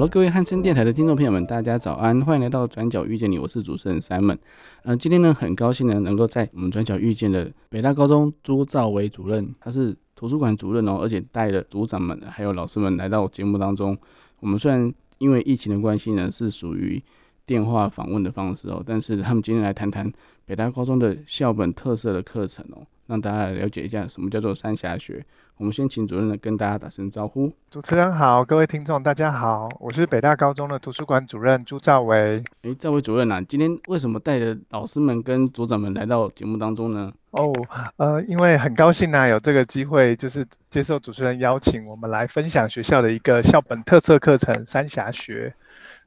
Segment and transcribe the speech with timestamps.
[0.00, 4.38] 好了，各位汉声电台的听众朋友们，大家早安，欢迎来到转角遇见你，我是主持人 Simon。
[4.84, 13.94] 嗯、今天呢，很高兴呢，能够在我们转角遇见的北大高中朱兆维主任，他是图书馆主任哦，而且带了组长们还有老师们来到节目当中。
[14.38, 17.02] 我们虽然因为疫情的关系呢，是属于
[17.44, 20.10] 电话访问的方式哦，但是他们今天来谈谈
[20.46, 25.22] 北大高中的校本特色的课程哦，让大家来了解一下什么叫做三峡学。
[25.60, 27.52] 我们先请主任呢跟大家打声招呼。
[27.68, 32.42] 主持人好，各位听众大家好，我是北大高中的图书馆主任朱兆维。
[32.62, 37.12] 诶，兆维主任啊，今天为什么带着老师们跟组长们来到节目当中呢？
[37.32, 37.52] 哦，
[37.98, 45.54] 呃，因为很高兴呢、啊，有这个机会，就是接受主持人邀请，我们来分享学校的一个校本特色课程三峡学。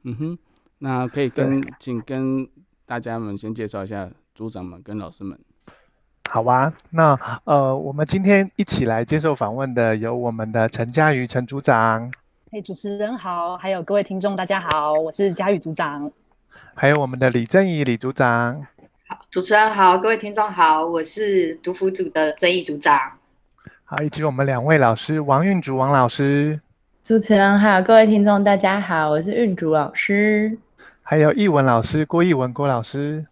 [0.02, 0.38] 嗯哼，
[0.80, 2.44] 那可以跟请跟
[2.86, 5.38] 大家们先介绍一下组长们跟老师们。
[6.30, 12.10] 好啊，那呃，我们今天一起来接受访问的有我们的陈佳瑜陈组长。
[12.50, 16.10] 嘿，主持人好，还有各位听众大家好，我是佳瑜组长。
[16.74, 18.66] 还有我们的李正义李组长。
[19.06, 22.98] 好，主持人好，各位听众好，我是读辅组的正义组长。
[23.84, 26.60] 好，以及我们两位老师王韵竹王老师。
[27.04, 30.58] 主持人好，各位听众大家好，我是韵竹老师。
[31.02, 33.26] 还有易文老师郭易文郭老师。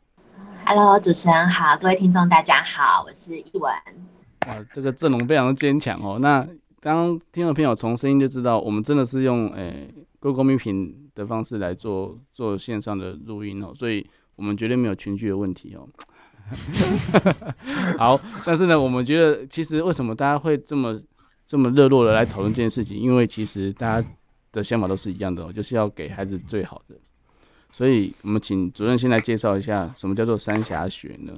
[0.65, 3.73] Hello，主持人好，各位听众大家好，我是艺文。
[4.47, 6.19] 啊，这个阵容非常的坚强哦。
[6.21, 6.43] 那
[6.81, 9.89] 刚刚听众朋友从声音就知道，我们真的是用诶
[10.21, 15.87] Google Meet 的方式来做做线上的录音哦，所以我们绝对没有群聚的问题哦。
[17.99, 20.99] 好，但是呢，我们觉得其实为什么大家会这么
[21.47, 22.97] 这么热络的来讨论这件事情？
[22.97, 24.09] 因为其实大家
[24.53, 26.97] 的想法都是一样的哦，就是要给孩子最好的。
[27.73, 31.33] 所以我们请主任先来介绍一下，什么叫做三峡雪呢？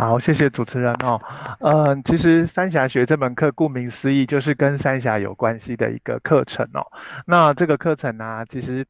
[0.00, 1.20] 好，谢谢主持人哦。
[1.58, 6.80] 呃，其实三峡学这门课，顾名思义，就是跟三峡有关系的一个课程哦。
[7.26, 8.82] 那这个课程呢、啊，其实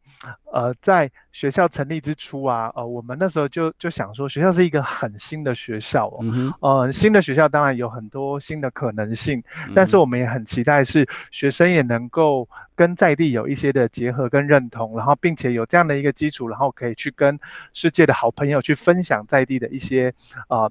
[0.52, 6.18] 呃，在学校成立之初啊，呃，我们那时候就就想说，学校是一个很新的学校哦。
[6.20, 17.36] 嗯、呃，新的学校当然有很多新的可能性，嗯、但是我们也很期待是学生也能够跟在地有一些的结合跟认同，然后并且有这样的一个基础，然后可以去跟
[17.72, 20.14] 世界的好朋友去分享在地的一些
[20.46, 20.70] 呃。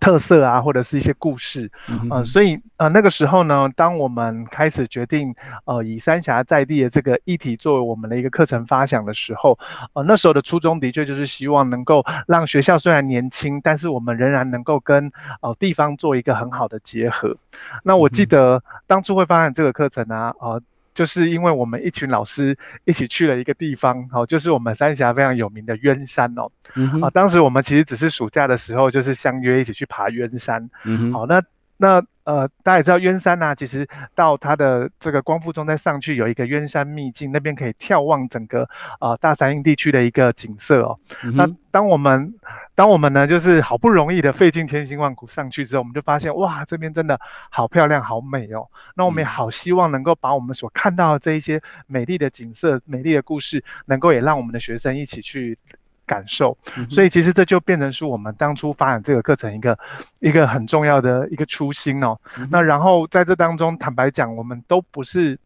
[0.00, 5.34] 特色啊，或者是一些故事，嗯、呃，所以呃那个时候呢，当我们开始决定
[5.64, 9.58] 呃以三峡在地的这个议题作为我们的一个课程发想的时候，
[9.94, 17.36] 呃那时候的初衷的确就是希望能够让学校虽然年轻，但是我们仍然能够跟呃地方做一个很好的结合。
[17.82, 20.62] 那我记得当初会发展这个课程啊，呃。
[20.96, 26.50] 就是因为我们一群老师一起去了一个地方，好，就是我们三峡非常有名的鸳山哦。
[26.74, 30.66] 嗯、啊，当时我们其实只是暑假的时候，就是相约一起去爬鸳山。
[30.86, 31.42] 嗯，好，那
[31.76, 38.62] 那呃，大家也知道鸳山呢、啊，其实到它的这个光复中再上去有一个鸳山秘境，那边可以眺望整个
[38.98, 40.98] 啊、呃、大山阴地区的一个景色哦。
[41.22, 42.32] 嗯、那当我们
[42.76, 47.18] 当我们呢，就是好不容易的费尽千辛万苦上去之后，我们就发现哇，这边真的
[47.50, 48.64] 好漂亮，好美哦。
[48.94, 55.58] 那我们也好希望能够把我们所看到的这一些美丽的景色、美丽的故事，能够也让我们的学生一起去
[56.04, 56.56] 感受。
[56.76, 59.78] 嗯、所以其实这就变成是我们当初发展这个课程一个
[60.20, 62.14] 一个很重要的一个初心哦。
[62.38, 65.38] 嗯、那然后在这当中，坦白讲，我们都不是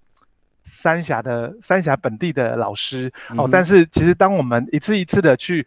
[0.64, 5.64] 三峡的三峡本地的老师哦，嗯、但是其实当我们一次一次的去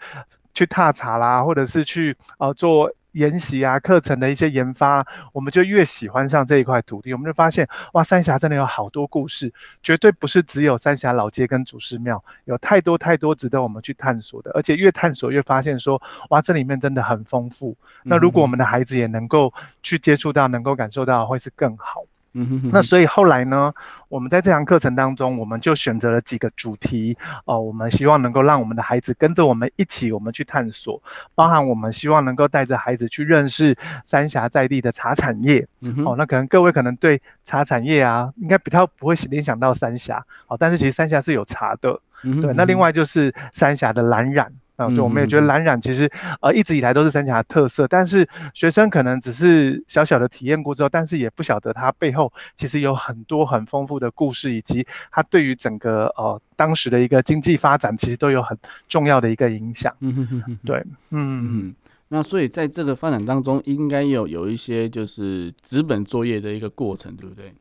[0.54, 7.14] 去踏查啦，或者是去呃做研习啊课程的一些研发，我们就越喜欢上这一块土地。
[7.14, 9.54] 我们就发现，哇，三峡真的有好多故事，
[9.84, 14.50] 绝对不是只有三峡老街跟祖师庙，有太多太多值得我们去探索的。
[14.56, 17.78] 而且越探索越发现说，哇，这里面真的很丰富。
[18.04, 22.04] 那如果我们的孩子也能够去接触到，能够感受到，会是更好。
[22.34, 23.74] 嗯哼，哼，那所以后来呢，
[24.10, 27.16] 我们在这堂课程当中，我们就选择了几个主题
[27.46, 31.02] 哦，我们希望能够让我们的孩子跟着我们一起，我们去探索，
[31.36, 35.68] 包含我们希望能够带着孩子去认识三峡在地的茶产业。
[36.06, 42.00] 哦，那可能各位可能对茶产业啊，应该比较不会联想到三峡，哦，但是其实三峡是有茶的。
[42.24, 44.52] 对，那另外就是三峡的蓝染。
[44.84, 44.90] 啊。
[44.90, 46.10] 对，我们也觉得蓝染其实
[46.42, 58.58] 呃一直以来都是三峡的特色，但是学生可能只是小小的体验过之后，但是也不晓得它背后其实有很多很丰富的故事，以及它对于整个呃当时的一个经济发展其实都有很
[58.88, 59.96] 重要的一个影响。
[60.00, 60.78] 嗯哼哼哼，对，
[61.12, 61.76] 嗯嗯。
[62.10, 67.52] 那所以在这个发展当中，应该有有一些就是资本作业的一个过程，对不对？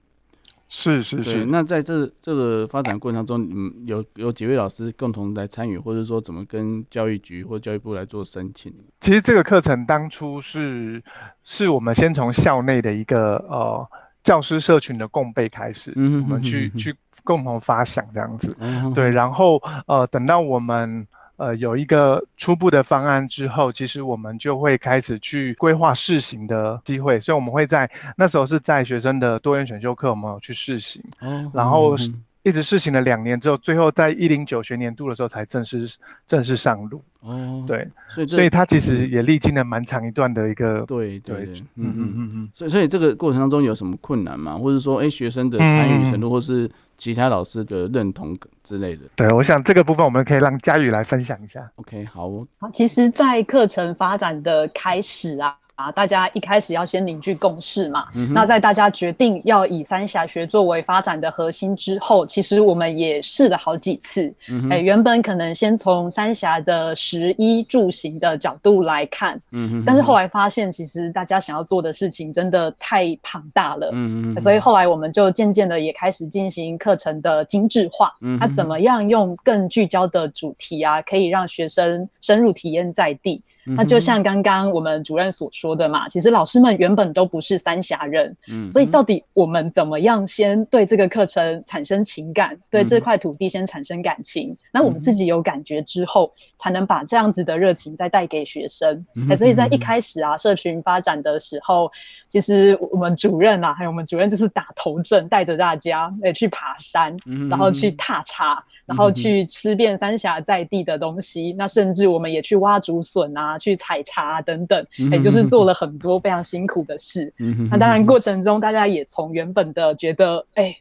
[0.74, 1.44] 是是是。
[1.44, 8.72] 那在这这个发展过程当中，嗯，有有几位老师共同来参与，或者说怎么跟教育局或教育部来做申请？
[8.98, 11.02] 其实这个课程当初是
[11.42, 13.86] 是我们先从校内的一个呃
[14.22, 18.56] 教师社群的共备开始，嗯哼哼哼哼，我们去去共同发想这样子，
[18.94, 21.06] 对，然后呃等到我们。
[21.43, 31.97] 呃，有一个初步的方案之后，其实我们就会开始去规划试行的机会，所以我们会在那时候是在学生的多元选修课，我们有去试行，哦、然后
[32.44, 35.93] 一直试行了两年之后，最后在一零九学年度的时候才正式
[36.29, 37.03] 正式上路。
[37.23, 44.56] 哦，对，所以所以他其实也历经了蛮长一段的一个，对对，对，嗯嗯嗯嗯，所以所以这个过程当中有什么困难吗？
[44.56, 49.03] 或者说，哎，学生的参与程度，或是其他老师的认同之类的？
[49.17, 51.71] 对，我想这个部分我们可以让佳宇来分享一下。
[51.77, 55.56] OK，好，好，其实，在课程发展的开始啊。
[55.74, 58.06] 啊，大家一开始要先凝聚共识嘛。
[58.14, 64.26] 嗯、那在大家决定要以三峡学作为发展的核心之后，其实我们也试了好几次。
[64.26, 73.90] 哎、嗯欸，原本可能先从三峡的食衣住行的角度来看，嗯，但是后来发现，其实大家想要做的事情真的太庞大了。
[73.92, 78.12] 嗯，所以后来我们就渐渐的也开始进行课程的精致化。
[78.20, 83.42] 嗯，它怎么样用更聚焦的主题啊，可以让学生深入体验在地。
[83.64, 98.93] 那就像刚刚我们主任所说的嘛，其实老师们原本都不是三峡人，嗯，所以到底我们怎么样先对这个课程产生情感，对这块土地先产生感情，那我们自己有感觉之后，才能把这样子的热情再带给学生。
[99.37, 101.91] 所以在一开始啊，社群发展的时候，
[102.26, 107.17] 其实我们主任啊，还有我们主任就是打头阵，带着大家诶去爬山，
[107.49, 113.51] 然后去踏查，然后去吃遍三峡在地的东西，那甚至我们也去挖竹笋啊。
[113.58, 117.28] 去采茶等等，也、欸、就是做了很多非常辛苦的事。
[117.70, 120.76] 那当然，过程中大家也从原本的觉得，哎、欸。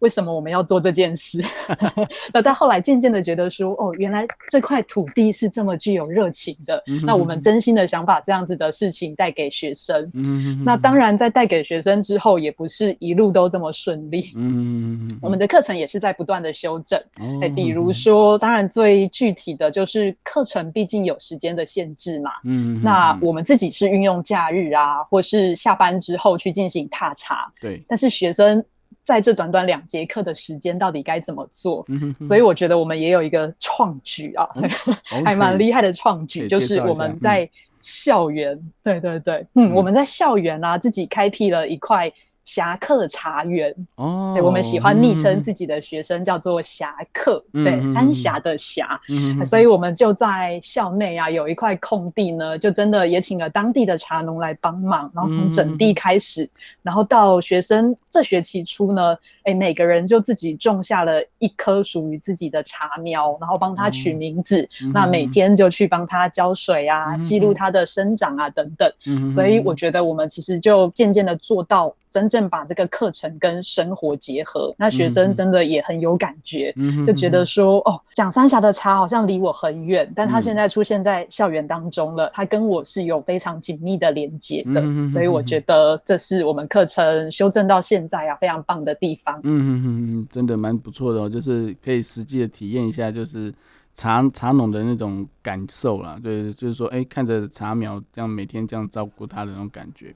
[0.00, 1.42] 为什么我们要做这件事？
[2.32, 6.82] 那到后来渐渐的觉得说，哦，原来这块土地是这么具有热情的。
[6.86, 10.02] 嗯、那我们真心的想把这样子的事情带给学生。
[10.14, 14.32] 嗯、那当然，在带给学生之后，也不是一路都这么顺利。
[14.36, 16.98] 嗯、我们的课程也是在不断的修正。
[17.16, 22.30] 哎、嗯，比如说，当然最具体的就是课程毕竟有时间的限制嘛。
[22.44, 27.52] 嗯、那我们自己是运用假日啊，或是下班之后去进行踏查。
[27.60, 27.84] 对。
[27.86, 28.64] 但是学生。
[29.04, 31.84] 在这短短两节课的时间，到底该怎么做？
[31.88, 34.70] 嗯、所以我觉得我们也有一个创举啊，嗯、
[35.24, 37.48] 还蛮厉害的创举，就是我们在
[37.80, 39.74] 校园，嗯、对对对，嗯，嗯。
[39.74, 42.12] 我们在校园啊，自己开辟了一块。
[42.42, 56.50] 侠客茶园哦，对，我们喜欢昵称自己的学生叫做侠客，嗯、对，三峡的峡，嗯、所以我们就在校内啊有一块空地呢，就真的也请了当地的茶农来帮忙，然后从整地开始，嗯、
[56.82, 71.94] 然后到学生这学期初呢，哎，每个人就自己种下了一棵属于自己的茶苗，然后帮他取名字，嗯、那每天就去帮他浇水啊，嗯、记录它的生长啊等等，嗯、所以我觉得我们其实就渐渐的做到。
[72.10, 89.38] 真正把这个课程跟生活结合，那学生真的也很有感觉，嗯、就觉得说，哦，蒋三峡的茶好像离我很远，但他现在出现在校园当中了，他跟我是有非常紧密的连接的，嗯、所以我觉得这是我们课程修正到现在啊非常棒的地方。
[89.42, 93.52] 嗯嗯嗯，真的蛮不错的哦，就是可以实际的体验一下，就是
[93.94, 96.18] 茶茶农的那种感受啦。
[96.22, 100.14] 对，就是说，哎，看着茶苗这样每天这样照顾它的那种感觉，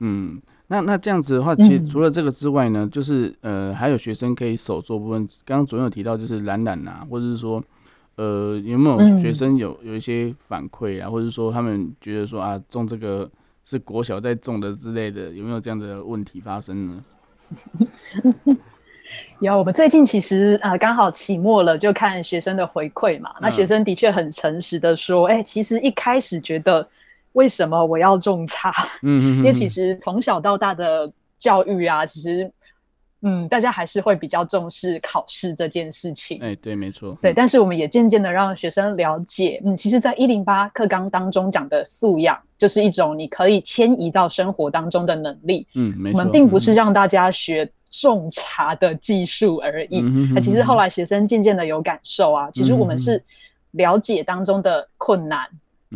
[0.00, 0.40] 嗯。
[0.66, 5.28] 那那这样子的话，其实除了这个之外呢，嗯、就是呃，还有学生可以手做部分。
[5.44, 7.62] 刚刚主任有提到，就是懒懒啊，或者是说，
[8.16, 13.30] 呃，有没有学生有有一些反馈啊，嗯、或者是说他们觉得说啊，种这个
[13.64, 17.02] 是国小在种的之类的，有没有这样的问题发生呢？
[19.40, 23.34] 有，我们最近其实啊，刚好期末了，就看学生的回馈嘛。
[23.40, 26.88] 那学生的确很诚实的说，哎、欸，其实一开始觉得。
[27.34, 28.72] 为什么我要种茶？
[29.02, 32.48] 嗯，嗯，嗯，因为其实从小到大的教育啊，其实，
[33.24, 36.38] 嗯，大家还是会比较重视考试这件事情。
[36.40, 37.18] 哎，对，没错。
[37.20, 45.66] 对，但是我们也渐渐的让学生了解，嗯，其实，在一零八课纲当中讲的素养，就是一种你可以迁移到生活当中的能力。
[45.74, 46.18] 嗯，没错。
[46.18, 50.00] 我们并不是让大家学种茶的技术而已。
[50.00, 53.20] 嗯，嗯，嗯，嗯，嗯，其实后来学生渐渐的有感受啊，其实我们是。
[53.76, 55.48] 了解当中的困难。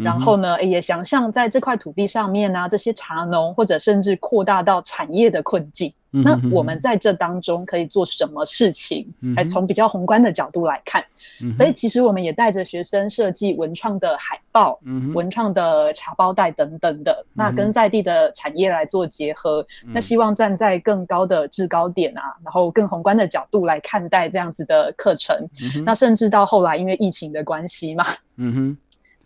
[0.03, 5.93] 然后呢，也想象在这块土地上面呢、啊，这些茶农或者甚至扩大到产业的困境。
[6.13, 9.07] 嗯、那我们在这当中可以做什么事情？
[9.37, 11.05] 来、嗯、从比较宏观的角度来看。
[11.43, 19.61] 嗯、所以其实我们也带着学生设计文创的海报、嗯、文创的茶包袋等等的，嗯、那跟在地的产业来做结合。
[19.85, 25.37] 嗯、那希望站在更高的制高点啊，然后更宏观的角度来看待这样子的课程。
[25.77, 28.07] 嗯、那甚至到后来，因为疫情的关系嘛。
[28.37, 28.79] 嗯哼。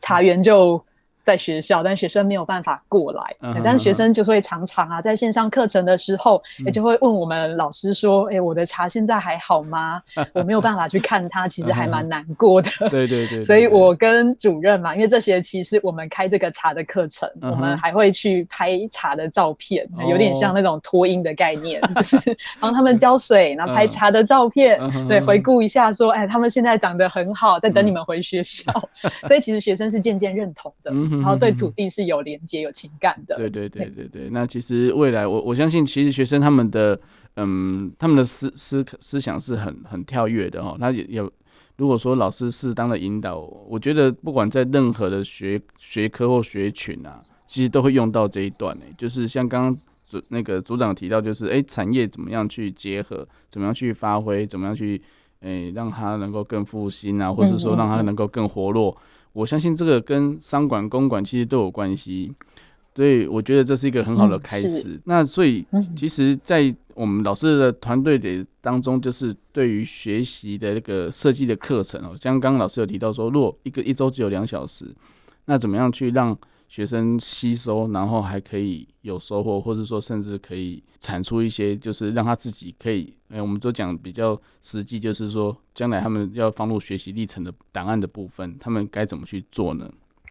[0.02, 0.84] 茶园就
[1.22, 3.22] 在学校，但学生没有办法过来。
[3.40, 6.70] Uh -huh, 但是学生就会常常啊，在线上课程的时候，也、uh.
[6.70, 10.02] 就会问我们老师说：“哎、uh 我的茶现在还好吗？
[10.34, 13.44] 我没有办法去看它，其实还蛮难过的。”对对对。
[13.44, 17.50] 所以我跟主任嘛，因为这学期是我们开这个茶的课程，uh.
[17.50, 20.10] 我们还会去拍茶的照片，uh.
[20.10, 21.94] 有点像那种托婴的概念，uh.
[22.02, 25.08] 就是帮他们浇水，然后拍茶的照片，uh.
[25.08, 29.28] 对，回顾一下说：“哎，他们现在长得很好，在等你们回学校。” uh.
[29.28, 30.90] 所以其实学生是渐渐认同的。
[31.12, 31.20] Uh.
[31.20, 33.36] 然后对土地是有连接、有情感的。
[33.36, 34.28] 对对对对对。
[34.30, 36.98] 那其实未来，我我相信，其实学生他们的
[37.36, 40.76] 嗯，他们的思思思想是很很跳跃的哦。
[40.80, 41.30] 那也有，
[41.76, 43.38] 如果说老师适当的引导，
[43.68, 48.84] 我觉得不管在任何的学学科或学群啊，其实都会用到这一段呢。
[48.96, 49.76] 就是像刚刚
[50.06, 55.00] 组那个组长提到，就是哎，产业怎么样去结合，怎么样去发挥，怎么样去
[55.40, 58.96] 哎让它能够更复兴啊，或者说让它能够更活络。
[59.32, 62.32] 我相信这个跟商管、公管其实都有关系，
[62.94, 64.90] 所以我觉得这是一个很好的开始。
[64.90, 65.64] 嗯、那所以，
[65.96, 74.84] 其实，在我们老师的团队的当中，就是对于学习的那个设计的课程哦，像刚刚老师有提到说，如果一个一周只有两小时，
[75.46, 76.36] 那怎么样去让
[76.72, 89.86] 学生吸收，然后还可以有收获，或者说甚至可以产出一些，就是让他自己可以，哎、欸，我们都讲比较实际，就是说将来他们要放入学习历程的档案的部分，他们该怎么去做呢？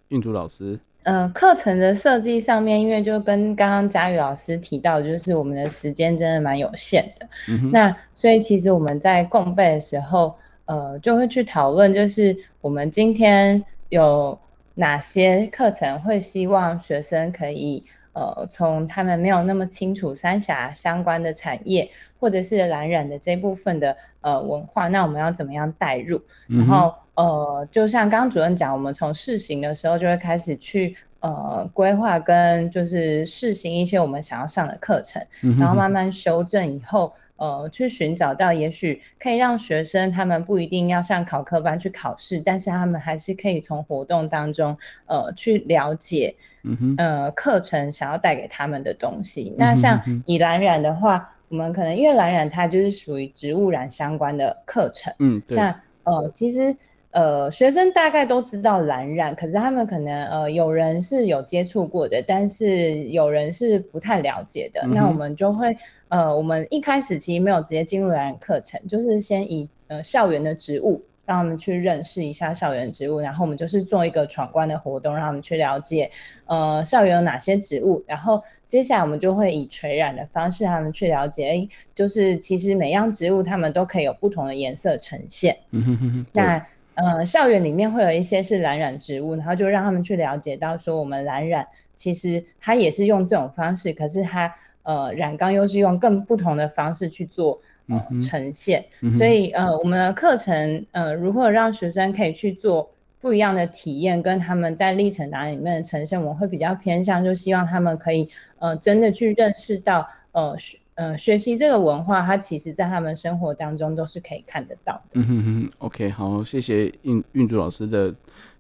[0.07, 10.33] 运竹老师，嗯、呃，课程的设计上面，因为就跟刚刚佳宇老师提到，就是我们的时间真的蛮有限的，嗯、那所以其实我们在共备的时候，
[10.65, 14.35] 呃，就会去讨论，就是我们今天有。
[14.81, 17.83] 哪些课程会希望学生可以
[18.13, 21.87] 呃，从他们没有那么清楚三峡相关的产业，
[22.19, 26.19] 或者是蓝染的这部分的呃文化，那我们要怎么样带入？
[26.49, 37.13] 嗯、然后呃，就像刚刚主任讲，我们从试行的时候就会开始去呃规划跟就是试行一些我们想要上的课程，嗯、然后慢慢修正以后。
[37.41, 49.49] 呃，去寻找到也许可以让学生他们不一定要上考科班去考试，但是他们还是可以从活动当中呃去了解，嗯哼，呃课程想要带给他们的东西。
[49.49, 55.57] 嗯、那像以蓝染的话，我们可能因为蓝染它就是属于植物染相关的课程，嗯，对。
[55.57, 56.75] 那呃其实
[57.09, 64.81] 呃学生大概都知道蓝染，可是他们可能呃有人是有接触过的，但是有人是不太了解的。
[64.83, 65.75] 嗯、那我们就会。
[66.11, 76.11] 呃，我们一开始其实没有直接进入蓝染课程，就是先以呃校园的植物让他们去认识一下校园植物，然后我们就是做一个闯关的活动，让他们去了解
[76.47, 85.55] 呃校园有哪些植物，然后接下来我们就会以垂染的方式让他们去了解，诶，就是其实每样植物它们都可以有不同的颜色呈现。
[85.69, 86.25] 嗯哼哼哼。
[86.33, 94.53] 那呃校园里面会有一些是蓝染植物，然后就让他们去了解到说我们蓝染其实它也是用这种方式，可是它。
[94.83, 115.01] 呃，染缸又是用更不同的方式去做呃、嗯、呈现，嗯、所以呃，我们的课程呃，如何让学生可以去做不一样的体验，跟他们在历程档里面的呈现，我们会比较偏向，就希望他们可以呃，真的去认识到呃学呃学习这个文化，它其实在他们生活当中都是可以看得到的。
[115.13, 118.11] 嗯哼哼，OK，好，谢谢运运竹老师的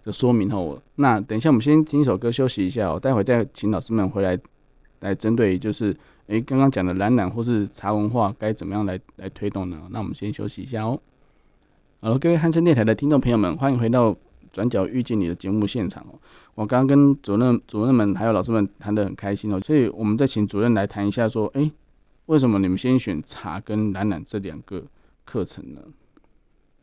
[0.03, 0.79] 的说明哦。
[0.95, 4.37] 那等一下我们先听一首歌休息一下哦，待会再请老师们回来
[4.99, 5.95] 来针对就是。
[6.31, 9.77] 诶，刚刚讲的懒懒或是茶文化该怎么样来来推动呢？
[9.89, 10.97] 那我们先休息一下哦。
[11.99, 14.11] 好了，各位汉声电台的听众朋友们，欢迎回到
[14.53, 16.15] 《转角遇见你》的节目现场哦。
[16.55, 21.69] 我刚刚跟主任、主任们还有老师们谈得很开心哦，所以我们再请主任来谈一下，说，诶，
[22.27, 24.81] 为什么你们先选茶跟懒懒这两个
[25.25, 25.81] 课程呢？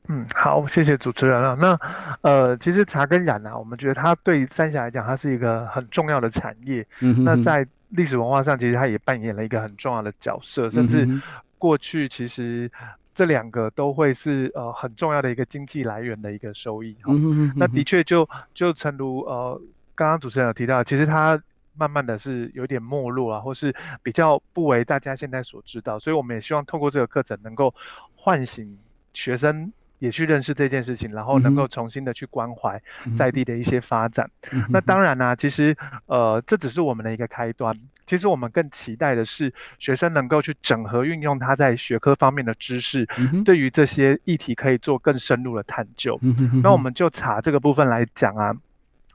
[0.08, 1.56] 嗯，好，谢谢主持人啊。
[1.58, 1.78] 那
[2.20, 6.86] 呃，其实茶跟染啊，我们觉得它对三峡来讲，它是一个很重要的产业。
[7.00, 11.08] 嗯哼哼，那在历史文化上，其实它也扮演了一个很重要的角色，甚至
[11.56, 12.70] 过去其实
[13.14, 16.96] 这两个都会是呃很重要的一个经济来源的一个收益。
[17.06, 19.60] 嗯、那的确就就诚如呃
[19.94, 21.40] 刚刚主持人有提到，其实它
[21.76, 27.74] 慢慢的是有点没落啊，或是比较不为大家现在所知道，所以我们也希望透过这个课程能够
[28.14, 28.78] 唤醒
[29.12, 32.80] 学生也去认识这件事情，然后能够重新的去关怀
[33.16, 34.28] 在地的一些发展。
[34.52, 35.76] 嗯、那当然呢、啊，其实
[36.06, 37.78] 呃，这只是我们的一个开端。
[38.06, 46.18] 其实我们更期待的是，学生能够去整合运用他在学科方面的知识，嗯、对于这些议题可以做更深入的探究。
[46.22, 48.50] 嗯、那我们就茶这个部分来讲啊，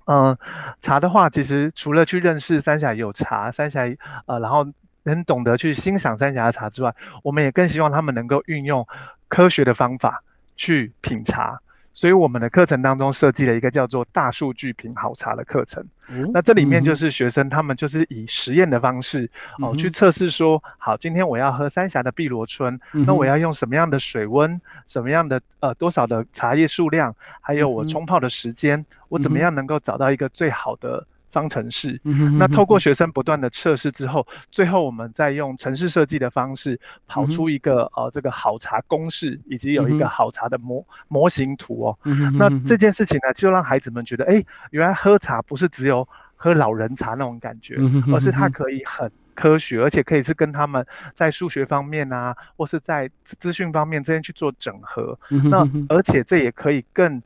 [0.06, 0.40] 嗯、呃，
[0.80, 3.82] 茶的话，其实除了去认识三峡有茶，三峡
[4.28, 4.63] 呃，然后
[5.06, 8.88] 能懂得去欣赏三峡的茶之外，我们也更希望他们能够运用
[9.28, 10.24] 科学的方法。
[10.55, 11.60] 去品茶，
[11.93, 15.86] 所以我们的课程当中设计了一个叫做“大数据品好茶”的课程。
[16.10, 19.29] 嗯、那这里面就是学生他们就是以实验的方式、
[19.60, 31.07] 嗯、哦去测试说，好，今天我要喝三峡的碧螺春，嗯、那我要用什么样的水温，什么样的呃多少的茶叶数量，还有我冲泡的时间，嗯、我怎么样能够找到一个最好的。
[31.34, 32.00] 方程式，
[32.38, 42.00] 那透过学生不断的测试之后，最后我们再用城市设计的方式跑出一个呃这个好茶公式，以及有一个好茶的模模型图哦。
[42.38, 47.78] 那这件事情呢，就让孩子们觉得，哎，原来喝茶不是只有喝老人茶那种感觉，
[48.13, 50.86] 而是它可以很科学，而且可以是跟他们
[51.16, 55.18] 在数学方面啊，或是在资讯方面之间去做整合。
[55.50, 57.20] 那而且这也可以更。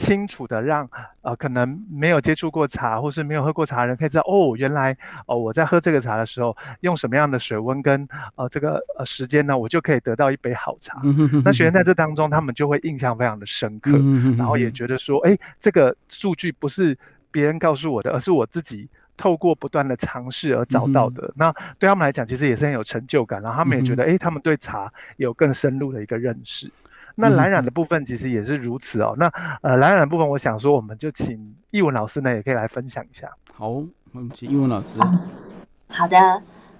[0.00, 0.88] 清楚的让
[1.20, 10.98] 呃可能没有接触过茶或是没有喝过茶的人可以知道哦，原来哦我在喝这个茶的时候用什么样的水温跟呃这个呃时间呢，我就可以得到一杯好茶。
[11.44, 13.90] 那学员在这当中，他们就会印象非常的深刻，
[14.38, 16.96] 然后也觉得说，哎，这个数据不是
[17.30, 18.88] 别人告诉我的，而是我自己
[19.18, 21.30] 透过不断的尝试而找到的。
[21.36, 26.70] 那对他们来讲，其实也是很有成就感，然后他们也觉得，哎，他们对茶有更深入的一个认识。
[27.20, 29.14] 那蓝染的部分其实也是如此哦。
[29.18, 29.26] 那
[29.62, 33.30] 呃，蓝染的部分，我想说，我们就请易文老师呢，也可以来分享一下。
[33.52, 34.90] 好，我们请易文老师。
[35.00, 35.20] 嗯，
[35.88, 36.18] 好的，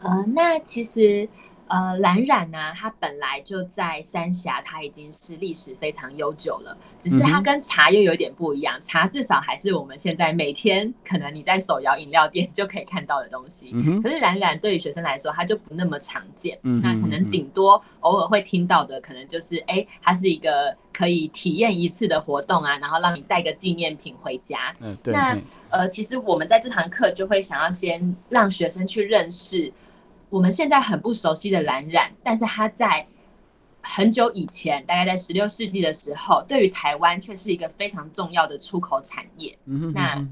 [0.01, 1.29] 呃，那其实。
[1.71, 6.77] 呃，蓝染呢，它本来就在三峡，它已经是历史非常悠久了。
[6.99, 13.71] 只是它跟茶又有点不一样，嗯、茶至少还是我们现在每天可能你在手摇饮料店就可以看到的东西。
[13.73, 16.59] 嗯、可是蓝染对于学生来说，它就不那么常见。
[16.65, 24.75] 嗯、那可能顶多偶尔会听到的，可能就是哎、欸，它是一个可以体验一次的活动啊，然后让你带个纪念品回家。
[24.81, 25.15] 嗯，对。
[25.15, 29.73] 那呃，其实我们在这堂课就会想要先让学生去认识。
[30.31, 33.07] 我们现在很不熟悉的蓝染，但是它在
[33.83, 39.59] 很久以前，大概在十六世纪的时候，对于台湾却是一个非常重要的出口产业。
[39.67, 40.27] 嗯哼，那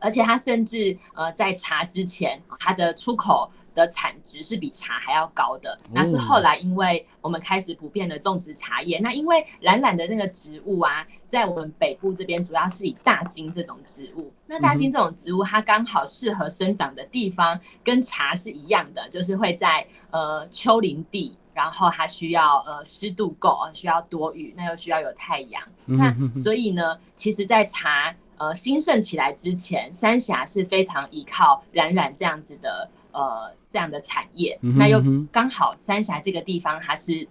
[0.00, 5.78] 而且它甚至呃在茶之前，它的出口的产值是比茶还要高的。
[5.92, 14.32] 那是后来因为我们开始普遍的种植茶叶，那因为蓝染的那个植物啊，在我们北部这边主要是以大金这种植物。
[14.46, 25.62] 那大金这种植物，它刚好适合生长的地方跟茶是一样的，就是会在呃丘陵地，然后它需要呃湿度够，需要多雨，那又需要有太阳。
[25.86, 34.58] 那所以呢，其实，在茶呃兴盛起来之前，三峡是非常依靠冉冉这样子的呃这样的产业。
[34.60, 37.26] 那又刚好三峡这个地方，它是。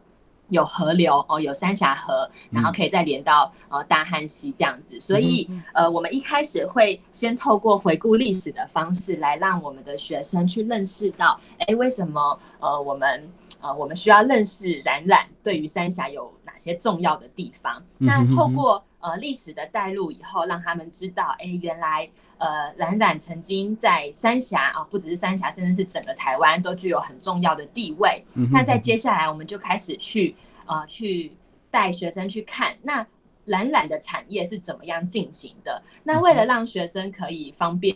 [0.50, 13.28] 有河流哦，有三峡河，然后可以再连到呃大汉溪这样子，所以呃我们一开始会先透过回顾历史的方式来让我们的学生去认识到，哎，为什么呃我们
[13.62, 17.82] 呃我们需要认识冉冉对于三峡有哪些重要的地方？
[17.98, 22.08] 那透过呃历史的带入以后，让他们知道，哎，原来。
[22.44, 28.22] 呃，冉冉曾经在三峡啊，不只是三峡，甚至是整个台湾都具有很重要的地位。
[28.34, 31.32] 嗯、那在接下来，我们就开始去呃，去
[31.72, 33.08] 带学生去看那
[33.46, 35.82] 冉冉的产业是怎么样进行的。
[36.04, 37.96] 那为了让学生可以方便。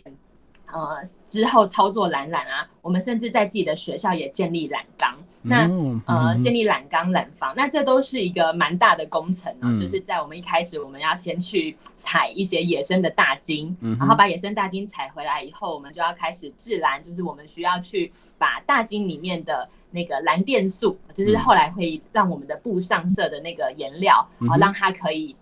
[0.72, 5.16] 呃，之后操作蓝染啊，我们甚至在自己的学校也建立染缸。
[5.40, 5.70] 那
[6.04, 9.70] 呃，建立染缸、染房，那这都是一个蛮大的工程啊。
[9.70, 25.34] 嗯、就是在我们一开始，我们要先去采一些野生的大金，嗯、然后把野生大金采回来以后，我们就要开始制蓝，就是我们需要去把大金里面的那个蓝靛素，就是后来会让我们的布上色的那个颜料，嗯、哼让它可以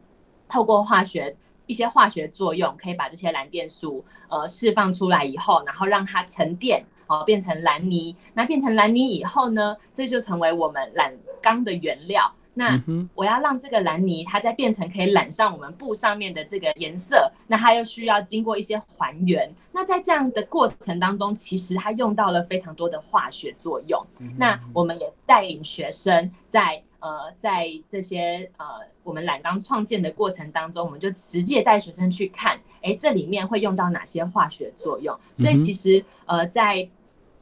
[0.46, 1.34] 透过化学。
[1.66, 8.16] 一些化学作用可以把这些蓝靛素呃释放出来以后，然后让它沉淀哦，变成蓝泥。
[8.34, 12.32] 那变成蓝泥以后呢，这就成为我们染缸的原料。
[12.54, 12.82] 那
[13.14, 19.52] 我要让这个蓝泥它再变成可以染上我们布上面的这个颜色，那它又需要经过一些还原。
[19.72, 24.02] 那在这样的过程当中，其实它用到了非常多的化学作用。
[24.38, 26.82] 那我们也带领学生在。
[27.06, 28.64] 呃，在这些呃
[29.04, 35.16] 我们染缸创建的过程当中，我们就直接带学生去看，哎，这里面会用到哪些化学作用？
[35.36, 36.88] 所以其实呃在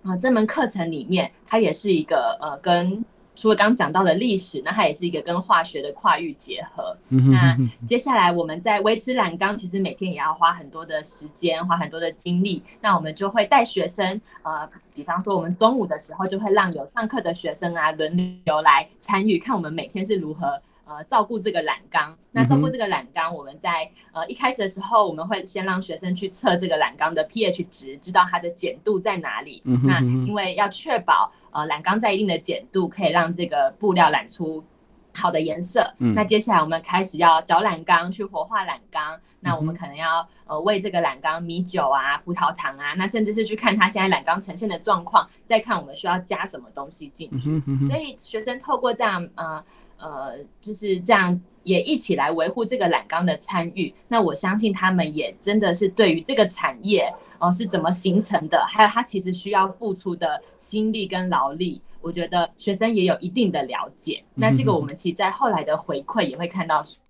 [0.03, 3.03] 呃这门课程里面，它也是一个呃跟
[3.37, 6.97] 除了刚刚讲到的历史，那它也是一个跟化学的跨域结合。
[7.09, 12.63] 那接下来我们在维持染缸，其实每天也要花很多的时间，花很多的精力。
[12.81, 22.17] 那我们就会带学生，呃，比方说我们中午的时候就会让有上课的学生啊轮流来参与，看我们每天是如何呃照顾这个染缸。
[22.33, 29.63] 那照顾这个染缸，我们在呃一开始的时候，我们会先让学生去测这个染缸的 pH 值，知道它的碱度在哪里。
[29.65, 31.33] 那因为要确保。
[31.55, 34.65] 呃，染缸在一定的碱度，可以让这个布料染出
[35.13, 35.95] 好的颜色。
[35.99, 39.21] 嗯，那接下来我们开始要搅染缸，去活化染缸。
[39.39, 47.51] 那我们可能要呃喂这个染缸米酒啊、葡萄糖啊，那甚至是去看它现在染缸呈现的状况，再看我们需要加什么东西进去。
[47.51, 47.85] 嗯嗯。
[47.85, 49.65] 所以学生透过这样呃
[49.99, 53.95] 呃就是这样也一起来维护这个染缸的参与。
[54.09, 57.13] 那我相信他们也真的是对于这个产业。
[57.41, 58.65] 哦，是怎么形成的？
[58.67, 64.25] 还有他其实需要付出的心力跟劳力，我觉得学生也有一定的了解。
[64.35, 67.03] 那这个我们其实，在后来的回馈也会看到说，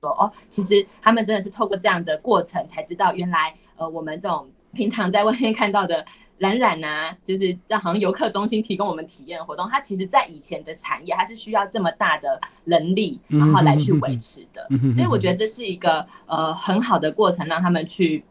[0.00, 6.02] 说哦，其实他们真的是透过这样的过程，才知道原来呃，我们这种平常在外面看到的
[6.38, 14.66] 染染啊，就是在好像游客中心提供我们体验活动，它其实在以前的产业，它是需要这么大的人力，然后来去维持的。
[14.88, 18.24] 所以我觉得这是一个呃很好的过程，让他们去。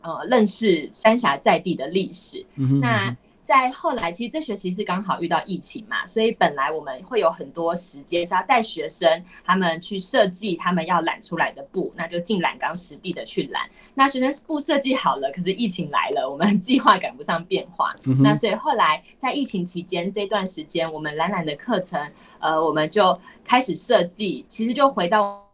[0.00, 2.46] 呃，认识三峡在地的历史。
[2.54, 2.78] 嗯。
[2.78, 3.14] 那
[3.48, 13.62] 在后来，其实这学期是刚好遇到疫情嘛，所以本来我们会有很多时间是要带学生他们去设计他们要染出来的布，那就进染缸实地的去染。
[13.94, 17.96] 那学生布设计好了，可是疫情来了，我们计划赶不上变化。
[18.04, 18.20] 嗯。
[18.22, 21.98] 那所以后来在疫情期间这段时间，我们染染的课程，
[22.40, 25.47] 呃，我们就开始设计，其实就回到。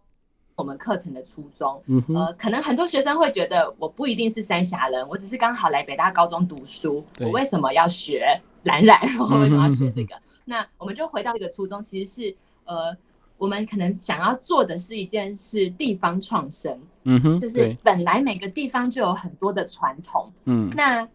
[0.56, 1.82] 我们课程的初衷，
[2.14, 9.00] 呃，可能很多学生会觉得我不一定是三峡人，我只是刚好来北大高中读书，我为什么要学染染？
[9.18, 10.14] 我为什么要学这个？
[10.44, 12.36] 那我们就回到这个初衷，其实是
[12.66, 12.96] 呃，
[13.36, 21.08] 我们可能想要做的是一件事，地方创生，嗯哼，就是本来每个地方就有很多的传统，嗯，那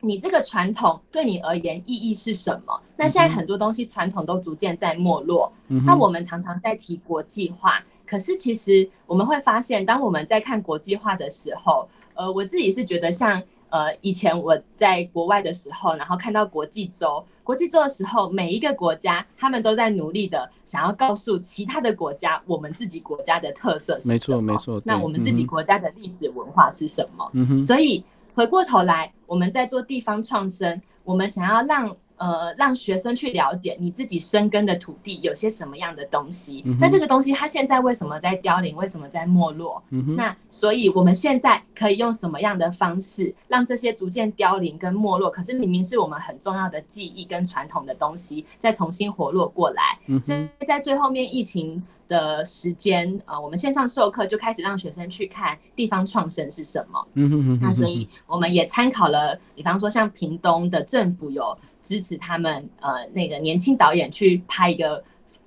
[0.00, 2.82] 你这个传统对你而言意义是什么？
[2.96, 5.50] 那现在很多东西传统都逐渐在没落，
[5.86, 7.82] 那我们常常在提国际化。
[8.06, 24.40] 可是，其实我们会发现，当我们在看国际化的时候，呃，我自己是觉得像，呃，以前我在国外的时候，然后看到国际周，国际周的时候，每一个国家他们都在努力的想要告诉其他的国家，我们自己国家的特色是什么？
[24.42, 24.82] 没错，没错。
[24.84, 27.30] 那我们自己国家的历史文化是什么？
[27.32, 27.60] 嗯哼。
[27.60, 31.96] 所以回过头来，我们在做地方创生，我们想要让。
[32.16, 36.62] 呃，让学生去了解你自己生根的土地有些什么样的东西。
[36.64, 38.76] 嗯、那这个东西它现在为什么在凋零？
[38.76, 39.82] 为什么在没落？
[39.90, 45.28] 嗯、那所以我们现在可以用什么样的方式让这些逐渐凋零跟没落？
[45.28, 49.98] 可是明明是我们很重要的记忆跟传统的东西，再重新活络过来。
[50.06, 57.08] 嗯、所以在最后面疫情的时间，呃，我们线上授课就开始让学生去看地方创生是什么。
[57.14, 61.58] 嗯、那所以我们也参考了，比方说像屏东的政府有。
[61.84, 65.04] 支持他们呃那个年轻导演去拍一个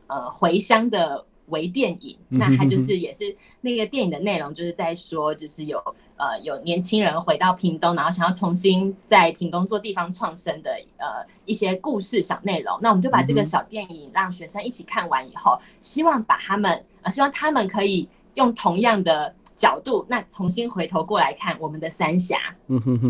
[0.07, 5.77] 呃回乡的微电影，那他就是也是那个电影的内容就是在说就是有
[6.15, 12.77] 呃有年轻人回到屏东，然后想要重新在屏东做地方创生的呃一些故事小内容。
[12.81, 19.33] 那我们就把这个小电影让学生一起看完以后，希望把他们呃希望他们可以用同样的。
[19.57, 22.37] 角度，那重新回头过来看我们的三峡，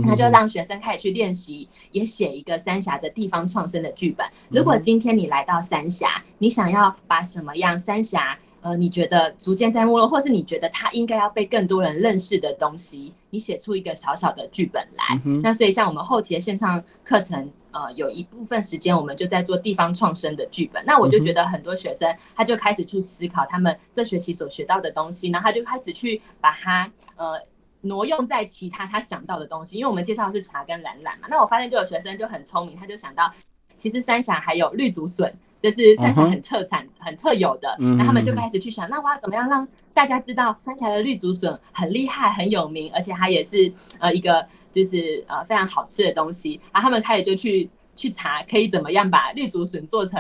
[0.03, 4.25] 那就让学生开始去练习，也写一个三峡的地方创生的剧本。
[4.49, 8.35] 如果今天你来到三峡，你想要把什么样三峡？
[8.61, 15.21] 呃，你觉得逐渐在没落，或是你觉得它应该要被更多人认识的东西，你写出一个小小的剧本来。
[15.25, 20.83] 嗯、那所以，像我们后期的线上课程，呃，有一部分时间我们就在做地方创生的剧本。
[20.85, 27.39] 那我就觉得很多学生他就开始去思考他们这学期所学到的东西，然后他就开始去把它呃
[27.81, 29.77] 挪用在其他他想到的东西。
[29.77, 33.31] 因为我们介绍的是茶跟染染嘛，那我发现就有学生就很聪明，他就想到
[33.75, 35.33] 其实三峡还有绿竹笋。
[35.59, 37.05] 这是三峡很特产、uh -huh.
[37.05, 44.47] 很特有的，那他们就开始去想，那我要怎么样让大家知道三峡的绿竹笋很厉害、很有名，而且它也是呃一个
[44.77, 46.59] 就是呃非常好吃的东西。
[46.71, 50.19] 然后他们开始就去去查，可以怎么样把绿竹笋做成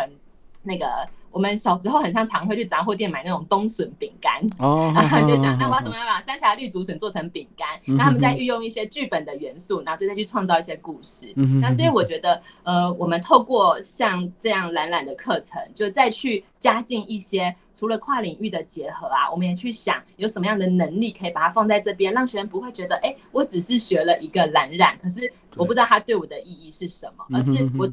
[0.67, 0.85] 那个。
[1.29, 7.79] 我们小时候很像常会去杂货店买那种冬笋饼干，oh, 然后就想，那我要怎么样把三峡绿竹笋做成饼干？
[7.85, 11.31] 那他们再运用一些剧本的元素，然后就再去创造一些故事。
[11.61, 27.87] 那所以我觉得，呃，我们透过像这样懒懒的课程，就再去加进一些除了跨领域的结合啊，我们也去想有什么样的能力可以把它放在这边，让学生不会觉得，哎，我只是学了一个懒懒，可是我不知道它对我的意义是什么，而是我。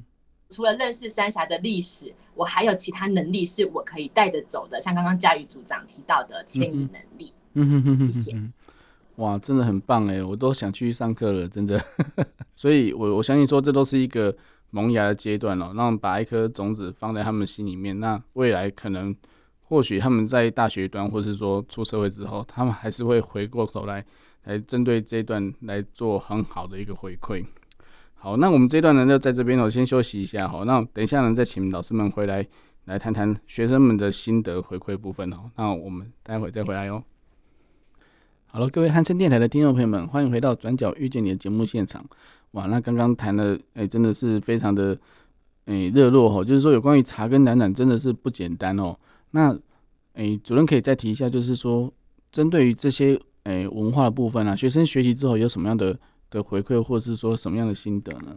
[0.50, 7.32] 除了认识三峡的历史，我还有其他能力是我可以带着走的，像刚刚佳宇组长提到的迁移能力。
[7.54, 8.36] 嗯哼哼哼，谢谢。
[9.16, 11.80] 哇，真的很棒哎，我都想去上课了，真的。
[12.56, 14.36] 所以我我相信说，这都是一个
[14.70, 19.14] 萌芽的阶段哦，那把一颗种子放在他们心里面，那未来可能
[19.62, 24.04] 或许他们在大学端，或是说出社会之后，他们还是会回过头来
[24.42, 27.44] 来针对这一段来做很好的一个回馈。
[28.24, 32.42] 好，那我们这段呢就在这边我先休息一下哈，那等一下呢再请老师们回来
[32.86, 37.04] 来谈谈学生们的心得回馈部分哦，那我们待会再回来哦。
[38.46, 42.02] 好了，各位汉声电台的听众朋友们，欢迎回到《转角遇见你》的节目现场。
[42.52, 44.98] 哇，那刚刚谈的，哎，真的是非常的，
[45.66, 46.42] 哎，热络哈。
[46.42, 48.96] 就是说，有关于茶跟蓝染，真的是不简单哦。
[49.32, 49.54] 那，
[50.14, 51.92] 哎，主任可以再提一下，就是说，
[52.32, 55.94] 针对于这些，哎，文化的部分啊，学生学习之后有什么样的
[56.34, 58.34] 的回馈，或者是说什么样的心得呢？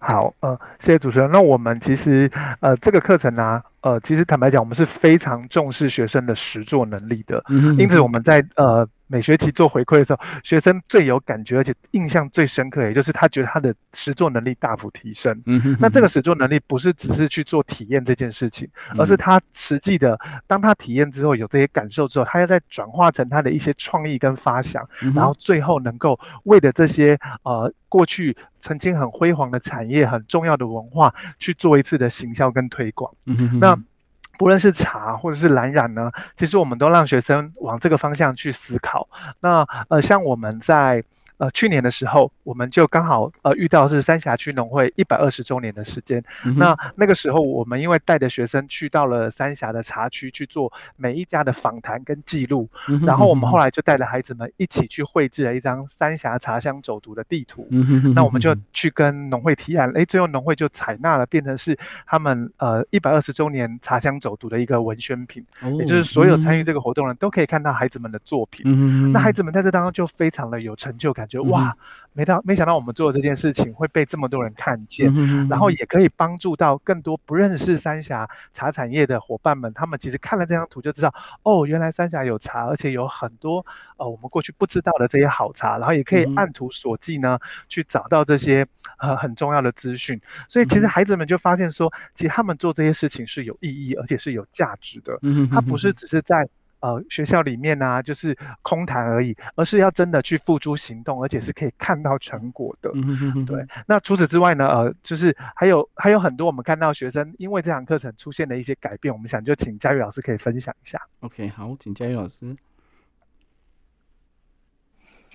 [0.00, 1.30] 好，呃，谢谢主持人。
[1.30, 3.64] 那我们其实，呃，这个课程呢、啊。
[3.82, 7.42] 呃，其实坦白讲，我们是非常重视学生的实作能力的。
[7.48, 15.38] 嗯，因此我们在呃每学期做回馈的时候，学生最有感觉，而且印象最深刻，也就是他觉得他的实作能力大幅提升。
[15.44, 33.14] 嗯，那这个实作能力不是只是去做体验这件事情，而是他实际的，当他体验之后有这些感受之后，他要再转化成他的一些创意跟发想，然后最后能够为了这些呃过去曾经很辉煌的产业、很重要的文化去做一次的行销跟推广。
[33.26, 33.78] 嗯，那。
[34.42, 39.08] 无论是茶或者是蓝染呢，其实我们都让学生往这个方向去思考。
[39.40, 41.02] 那呃，像我们在。
[41.42, 46.22] 呃，去年的时候，我们就刚好呃遇到是三峡区农会一百二十周年的时间。
[46.46, 58.14] 嗯、那那个时候，我们因为带着学生去到了三峡的茶区去做每一家的访谈跟记录，嗯，然后我们后来就带着孩子们一起去绘制了一张三峡茶乡走读的地图，嗯。
[58.14, 61.76] 那我们就去跟农会提案，哎，最后农会就采纳了，变成是
[62.06, 68.62] 他们呃一百二十周年茶乡走读的一个文宣品，哦，也就是所有参与这个活动的人都可以看到孩子们的作品。
[68.64, 71.26] 嗯、那孩子们在这当中就非常的有成就感。
[71.32, 71.74] 就哇，
[72.12, 79.72] 没到没想到我们做的这件事情会被这么多人看见，嗯、然后也可以帮助到更多不认识三峡茶产业的伙伴们。
[79.72, 81.10] 他们其实看了这张图就知道，
[81.42, 83.64] 哦，原来三峡有茶，而且有很多
[83.96, 88.66] 呃我们过去不知道的这些好茶，然后也可以按图索骥呢、嗯、去找到这些
[88.98, 90.20] 呃很重要的资讯。
[90.50, 95.18] 所以其实孩子们就发现说，其实他们做这些事情是有意义，而且是有价值的。
[95.22, 96.46] 嗯，他不是只是在。
[96.82, 102.90] 呃，学校里面呢、啊，就是空谈而已，而是要真的去付诸行动，而且是可以看到成果的。
[102.94, 103.64] 嗯、对。
[103.86, 111.00] 那除此之外呢，呃，就是还有还有很多我们看到学生因为这堂课程出现的一些改变，我们想就请佳玉老师可以分享一下。
[111.20, 112.52] OK，好，请佳玉老师。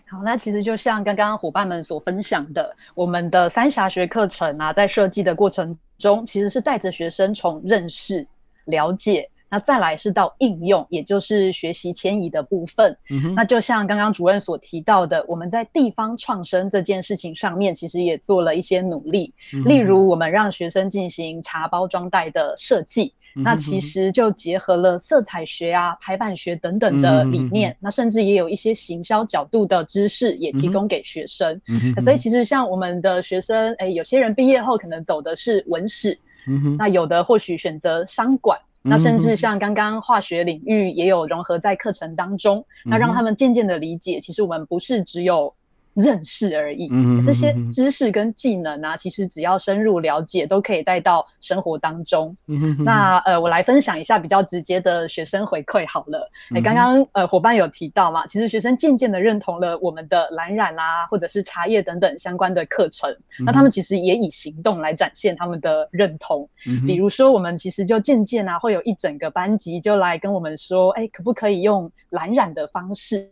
[0.09, 8.27] 好，那其实就像刚刚伙伴们所分享的，我们的三峡学课程啊，在设计的过程中，其实是带着学生从认识、
[8.65, 9.29] 了解。
[9.49, 12.95] 那再来是到应用，也就是学习迁移的部分。
[13.09, 13.33] 嗯。
[13.33, 19.33] 那就像刚刚主任所提到的，我们在地方创生这件事情上面，其实也做了一些努力。
[19.53, 19.63] 嗯。
[19.63, 27.71] 例如，我们让学生进行茶包装袋的设计，嗯，那其实就结合了色彩学啊、排版学等等的理念。
[27.71, 27.77] 嗯。
[27.81, 31.59] 那甚至也有一些行销角度的知识也提供给学生。
[31.67, 31.93] 嗯。
[32.01, 38.59] 所以，其实像我们的学生，哎，有些人毕业后可能走的是文史，嗯，那有的或许选择商管。
[38.87, 45.53] 那甚至像刚刚化学领域也有融合在课程当中，嗯，那让他们渐渐的理解，其实我们不是只有
[45.97, 52.35] 认识而已，嗯，这些知识跟技能啊，其实只要深入了解，都可以带到生活当中。
[52.47, 56.29] 嗯，那呃，我来分享一下比较直接的学生回馈好了。
[56.53, 66.47] 哎，刚刚呃伙伴有提到嘛，其实学生渐渐的认同了我们的蓝染啦，啊，或者是茶叶等等相关的课程，嗯，那他们其实也以行动来展现他们的认同。
[66.67, 73.27] 嗯，比如说，我们其实就渐渐啊，会有一整个班级就来跟我们说，哎，可不可以用蓝染的方式？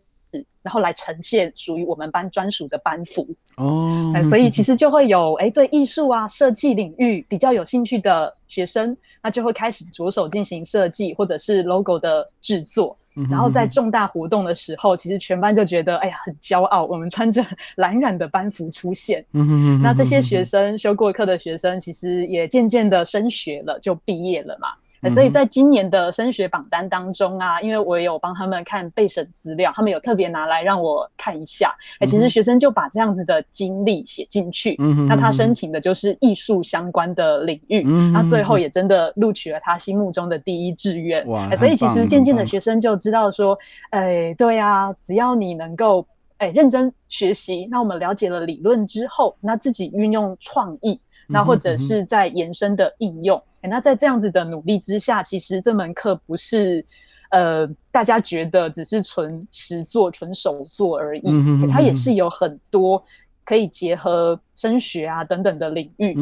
[0.62, 3.22] 然后来呈现属于我们班专属的班服
[3.58, 4.16] 哦、oh.
[4.16, 12.96] 嗯，所以其实就会有哎对艺术啊设计领域比较有兴趣的学生，那就会开始着手进行设计或者是 logo 的制作。
[13.14, 13.32] Mm -hmm.
[13.32, 17.46] 然后在重大活动的时候，其实全班就觉得哎呀很骄傲，我们穿着
[17.78, 19.24] 蓝染的班服出现。
[19.32, 19.82] Mm -hmm.
[19.82, 24.70] 那这些学生修过课的学生，其实也渐渐的升学了，就毕业了嘛。
[25.10, 31.72] 所以在今年的升学榜单当中啊，因为我也有帮他们看备审资料，他们有特别拿来让我看一下。
[32.00, 34.76] 哎，其实学生就把这样子的经历写进去。
[34.80, 37.84] 嗯，那他申请的就是艺术相关的领域。
[37.86, 41.28] 嗯，那最后也真的录取了他心目中的第一志愿。
[41.28, 41.54] 哇！
[41.56, 43.58] 所以其实渐渐的学生就知道说，
[43.92, 46.06] 哎，对啊，只要你能够
[46.38, 56.86] 哎认真学习，那我们了解了理论之后，那自己运用创意，那或者是在延伸的应用，哎，那在这样子的努力之下，其实这门课不是
[57.32, 61.24] 呃大家觉得只是纯实做、纯手做而已，
[61.72, 63.04] 它也是有很多。
[63.48, 66.18] 可以结合升学啊等等的领域，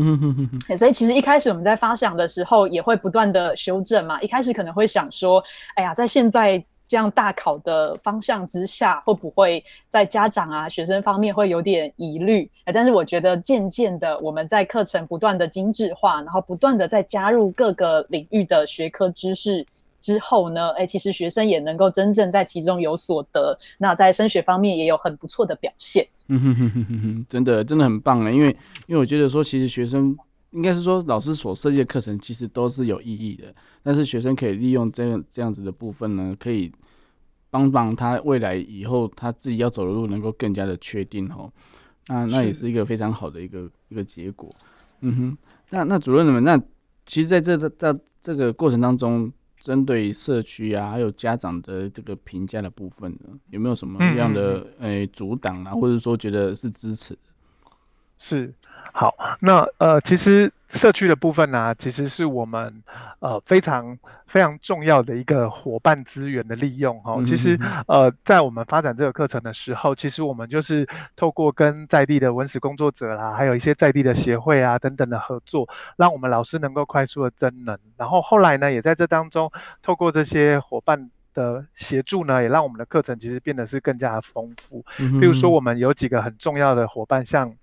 [0.76, 4.22] 所以其实一开始我们在发想的时候也会不断的修正嘛。
[4.22, 5.42] 一开始可能会想说，
[5.76, 12.50] 哎呀，在现在这样大考的方向之下，会不会在家长啊学生方面会有点疑虑？
[12.66, 19.66] 哎，但是我觉得渐渐的，我们在课程不断的精致化，然后不断的在加入各个领域的学科知识。
[20.00, 26.06] 之后呢，哎，其实学生也能够真正在其中有所得，那在升学方面也有很不错的表现。
[26.28, 28.30] 嗯哼哼哼哼哼，真的真的很棒啊！
[28.30, 28.50] 因为
[28.88, 30.14] 因为我觉得说，其实学生
[30.54, 36.72] 应该是说老师所设计的课程其实都是有意义的，但是学生可以利用这样这样子的部分呢，可以
[37.50, 41.52] 帮帮他未来以后他自己要走的路能够更加的确定哦。
[42.08, 44.48] 那那也是一个非常好的一个一个结果。
[45.02, 45.38] 嗯哼，
[45.70, 46.58] 那那主任们，那
[47.06, 49.32] 其实在这在这个过程当中。
[49.64, 57.18] 针对社区啊，还有家长的这个评价的部分呢，有没有什么样的诶、嗯欸、阻挡啊，或者说觉得是支持？
[58.18, 58.54] 是，
[58.94, 62.82] 好，那呃，其实社区的部分呢、啊，其实是我们
[63.20, 63.98] 呃非常
[64.28, 67.22] 非常重要的一个伙伴资源的利用哈。
[67.26, 77.78] 其实呃，在我们发展这个课程的时候，其实我们就是透过跟在地的文史工作者啦，还有一些在地的协会啊等等的合作，让我们老师能够快速的增能。
[77.98, 84.86] 然后后来呢，也在这当中透过这些伙伴的协助呢，也让我们的课程其实变得是更加的丰富。
[84.98, 87.54] 比如说，我们有几个很重要的伙伴，像。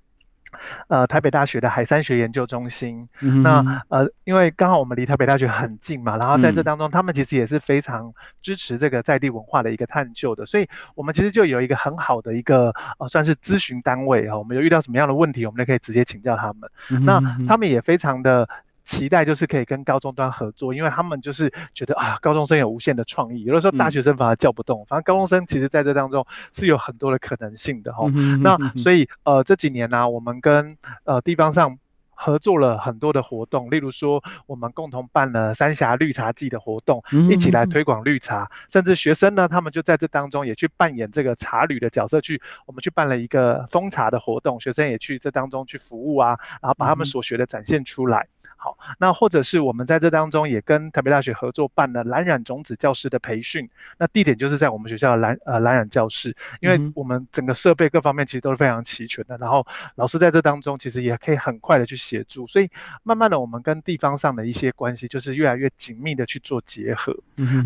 [0.88, 18.48] 呃，台北大学的海山学研究中心，嗯、那呃，因为刚好我们离台北大学很近嘛，然后在这当中，嗯、他们其实也是非常支持这个在地文化的一个探究的，所以我们其实就有一个很好的一个呃，算是咨询单位哈，我们有遇到什么样的问题，我们就可以直接请教他们，嗯、那他们也非常的。
[18.90, 28.04] 期待就是可以跟高中端合作，因为他们就是觉得啊，高中生有无限的创意，有的时候大学生反而叫不动，嗯、反正高中生其实在这当中是有很多的可能性的哈。
[28.08, 31.78] 嗯、哼哼哼那所以呃这几年呢、啊，我们跟呃地方上。
[32.22, 48.26] 合作了很多的活动，例如说，我们共同办了三峡绿茶季的活动，一起来推广绿茶，甚至学生呢，他们就在这当中也去扮演这个茶旅的角色，去我们去办了一个封茶的活动，学生也去这当中去服务啊，然后把他们所学的展现出来。
[48.56, 61.96] 好，那或者是我们在这当中也跟台北大学合作办了蓝染种子教师的培训，那地点就是在我们学校的蓝呃蓝染教室，因为我们整个设备各方面其实都是非常齐全的，然后老师在这当中其实也可以很快的去。
[62.10, 62.68] 协助，所以
[63.04, 67.16] 慢慢的，我们跟地方上的一些关系就是越来越紧密的去做结合。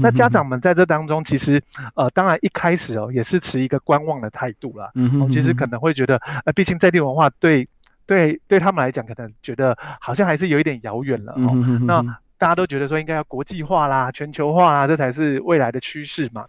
[0.00, 1.62] 那家长们在这当中，其实
[1.94, 4.90] 呃，当然一开始哦，也是持一个观望的态度啦。
[5.18, 7.66] 哦，其实可能会觉得，呃，毕竟在地文化对
[8.04, 11.54] 对对他们来讲，可能觉得好像还是有一点遥远了哦。
[11.86, 12.02] 那
[12.36, 16.44] 大家都觉得说应该要国际化啦、全球化啦，这才是未来的趋势嘛。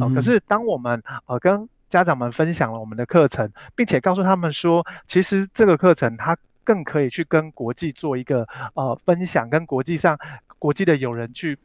[0.00, 6.36] 哦，可是当我们呃跟家长们分享了我们的课程，并且告诉他们说，其实这个课程它。
[6.68, 10.18] 更可以去跟国际做一个呃分享，跟国际上
[10.58, 11.58] 国际的友人去，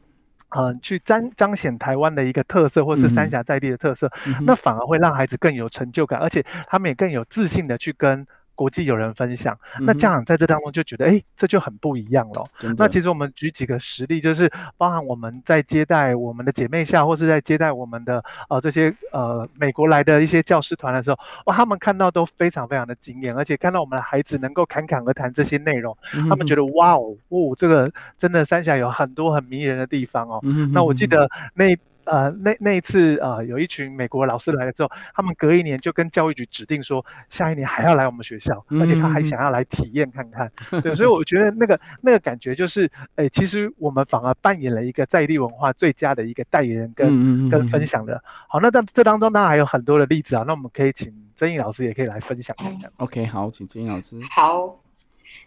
[0.56, 8.26] 嗯、呃，去彰彰显台湾的一个特色，或是三峡在地的特色，嗯、那反而会让孩子更有成就感，而且他们也更有自信的去跟。
[8.54, 12.44] 国际友人分享，那家长在这当中就觉得，哎、嗯欸，这就很不一样了。
[12.76, 30.40] 那其实我们举几个实例，就是包含我们在接待我们的姐妹校，或是在接待我们的呃这些呃美国来的一些教师团的时候，哇，他们看到都非常非常的惊艳，而且看到我们的孩子能够侃侃而谈这些内容，嗯、他们觉得哇哦，哦，这个真的三峡有很多很迷人的地方哦。
[30.44, 31.76] 嗯、那我记得那。
[32.06, 40.50] 呃，那那一次呃，有一群美国老师来了之后，他们隔一年就跟教育局指定说，下一年还要来我们学校，而且他还想要来体验看看。
[40.82, 48.22] 对，所以我觉得那个那个感觉就是，哎、欸，其实我们反而扮演了一个在地文化最佳的一个代言人跟跟分享的。
[48.48, 52.90] 好，那但这当中当然还有很多的例子啊，那我们可以请曾毅老师也可以来分享看看。
[52.98, 54.20] OK，好，请曾毅老师。
[54.30, 54.78] 好，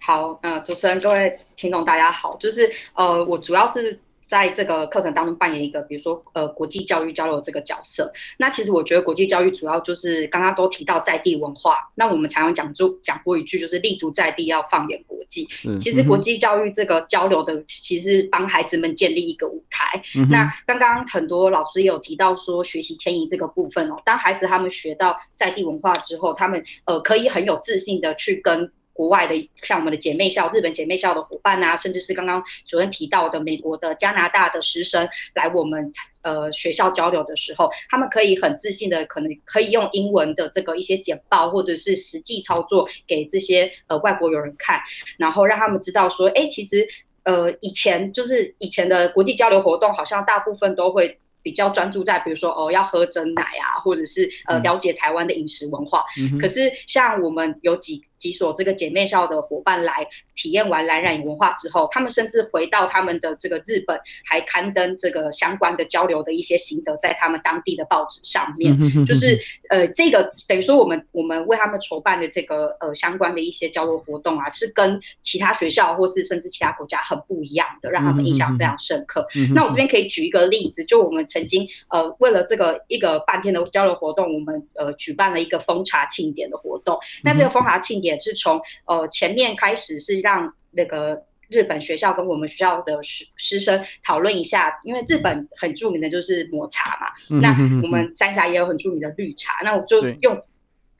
[0.01, 3.99] 好，呃，主持人各位听众大家好，就是呃，我主要是。
[4.27, 8.11] 在这个课程当中扮演一个，比如说呃国际教育交流这个角色。
[8.37, 11.77] 那其实我觉得国际教育主要就是刚刚都提到在地文化。
[11.95, 15.47] 那我们常常讲就讲过一句，就是立足在地要放眼国际。
[15.65, 20.03] 嗯、其实国际教育这个交流的，其实帮孩子们建立一个舞台。
[20.15, 28.69] 嗯、那刚刚很多老师也有提到说学习迁移这个部分哦，当孩子他们学到在地文化之后，他们呃可以很有自信的去跟。
[28.97, 35.93] 国外的，像我们的姐妹校、日本姐妹校的伙伴啊，甚至是刚刚主任提到的美国的、加拿大的师生来我们
[36.23, 44.81] 呃学校交流的时候，他们可以很自信的，可能可以用英文的这个一些简报或者是实际操作给这些呃外国友人看，
[45.19, 46.87] 然后让他们知道说，哎，其实
[47.23, 51.19] 呃以前就是以前的国际交流活动，好像大部分都会。
[51.43, 56.03] 比较专注在比如说哦，要喝真奶啊，或者是呃了解台湾的饮食文化。
[56.19, 68.75] 嗯、可是像我们有几几所这个姐妹校的伙伴来体验完蓝染文化之后，他们甚至回到他们的这个日本，还刊登这个相关的交流的一些心得在他们当地的报纸上面。
[68.79, 69.39] 嗯、就是
[69.69, 79.27] 呃，这个等于说我们我们为他们筹办的这个呃相关的一些交流活动啊，是跟其他学校或是甚至其他国家很不一样的，让他们印象非常深刻。
[79.35, 81.27] 嗯、那我这边可以举一个例子，就我们。
[81.27, 86.97] 曾经呃，为了这个一个半天的交流活动，我们呃举办了一个封茶庆典的活动。
[87.21, 97.49] 那这个封茶庆典是从呃前面开始是让那个日本学校跟我们学校的师师生讨论一下，因为日本很著名的就是抹茶嘛，那
[97.83, 100.39] 我们三峡也有很著名的绿茶，那我就用。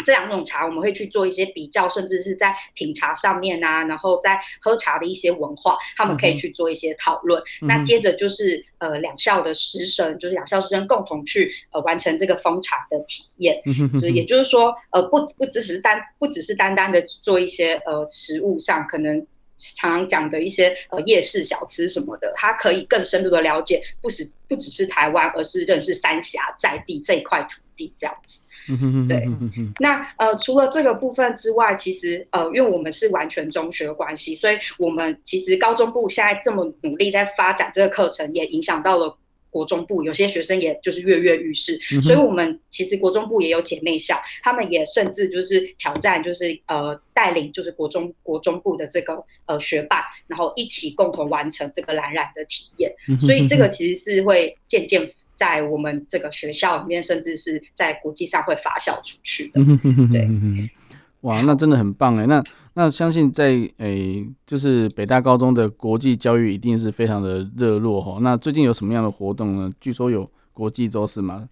[0.07, 7.43] 这两种茶，我们会去做一些比较，甚至是在品茶上面啊，然后在喝茶的一些文化，他们可以去做一些讨论。
[7.61, 13.61] 嗯、那接着就是呃，两校的师生，就是两校师生共同去呃完成这个封茶的体验。
[13.65, 19.19] 嗯、就也就是说，呃，不不只是单不只是单单的做一些呃食物上，可能
[19.57, 28.41] 常常讲的一些呃夜市小吃什么的，它可以更深入的了解，不只不只是台湾，而是认识三峡在地这一块土地这样子。
[29.07, 29.25] 对，
[29.79, 39.17] 那呃，除了这个部分之外，其实呃，因为我们是完全中学的关系，所以我们其实高中部现在这么努力在发展这个课程，也影响到了
[39.49, 55.09] 国中部，有些学生也就是跃跃欲试，所以我们其实国中部也有姐妹校，他们也甚至就是挑战，就是呃带领就是国中国中部的这个呃学霸，然后一起共同完成这个蓝染的体验，所以这个其实是会渐渐。
[55.37, 59.61] 在我们这个学校里面，甚至是在国际上会发酵出去的。
[60.11, 60.27] 对，
[61.21, 62.25] 哇，那真的很棒哎。
[62.25, 68.17] 那那相信在诶、欸，就是北大高中的国际教育一定是非常的热络哈。
[68.21, 69.71] 那最近有什么样的活动呢？
[69.79, 71.47] 据说有国际周是吗？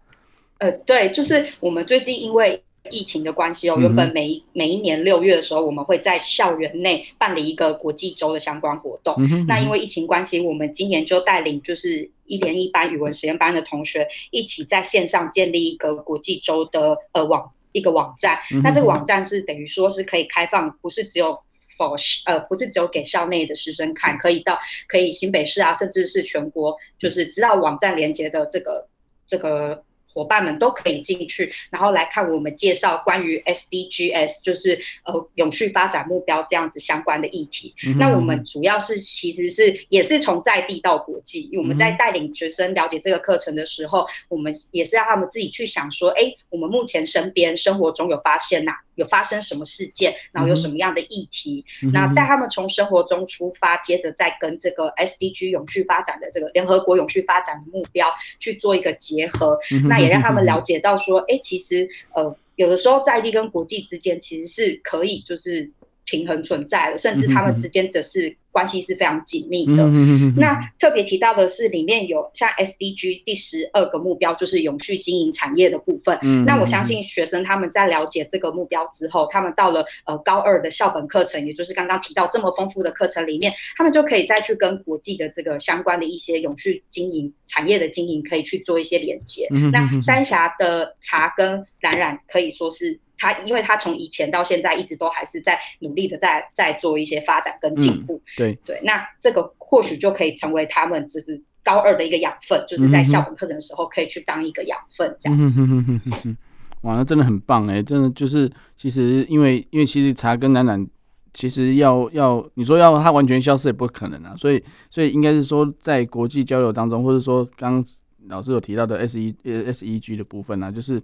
[0.57, 2.61] 呃，对，就是我们最近因为。
[2.91, 9.15] 疫情的关系哦，原本每一每一年六月的时候，我们会在校园内办理一个国际周的相关活动。
[9.17, 18.37] 嗯，那因为疫情关系，我们今年就带领就是一年一班语文实验班的同学一起在线上建立一个国际周的呃网一个网站。
[18.51, 21.37] 嗯、那这个网站是等于说是可以开放，不是只有
[21.77, 28.87] for 呃不是只有给校内的师生看，可以到可以新北市啊，甚至是全国，就是知道网站连接的这个
[29.25, 29.83] 这个。
[30.15, 37.75] 伙伴们都可以进去，然后来看我们介绍关于 SDGs，就是呃永续发展目标这样子相关的议题。
[37.85, 48.84] 嗯、那我们主要是其实是也是从在地到国际，因为我们在带领学生了解这个课程的时候，我们也是让他们自己去想说，哎，我们目前身边生活中有发现呐、啊。
[48.95, 58.07] 有发生什么事件，然后有什么样的议题，嗯、那带他们从生活中出发，接着再跟这个 SDG 永续发展的这个联合国永续发展的目标
[58.39, 65.69] 去做一个结合，嗯、那也让他们了解到说，哎，其实呃，有的时候在地跟国际之间其实是可以就是
[66.03, 68.35] 平衡存在的，甚至他们之间则是。
[68.55, 69.83] 关系是非常紧密的。
[69.83, 76.17] 嗯那特别提到的是，里面有像 SDG 第十二个目标，就是永续经营产业的部分。
[76.21, 89.49] 嗯那我相信学生他们在了解这个目标之后，他们到了呃高二的校本课程，也就是刚刚提到这么丰富的课程里面，他们就可以再去跟国际的这个相关的一些永续经营产业的经营，可以去做一些连接。
[89.73, 92.97] 那三峡的茶跟蓝染可以说是。
[93.17, 105.61] 他，因为他从以前到现在一直都还是在努力的在在做一些发展跟进步，嗯、对对，那这个或许就可以成为他们就是高二的一个养分，就是在校本课程的时候可以去当一个养分这样子。
[105.61, 106.37] 嗯、
[106.81, 110.85] 哇，那真的很棒哎，真的就是其实因为因为其实茶跟楠楠
[111.33, 117.83] 其实要要你说要它完全消失也不可能啊，所以所以应该是说在国际交流当中，或者说刚
[118.27, 121.01] 老师有提到的 S E 呃 S E G 的部分呢、啊，就是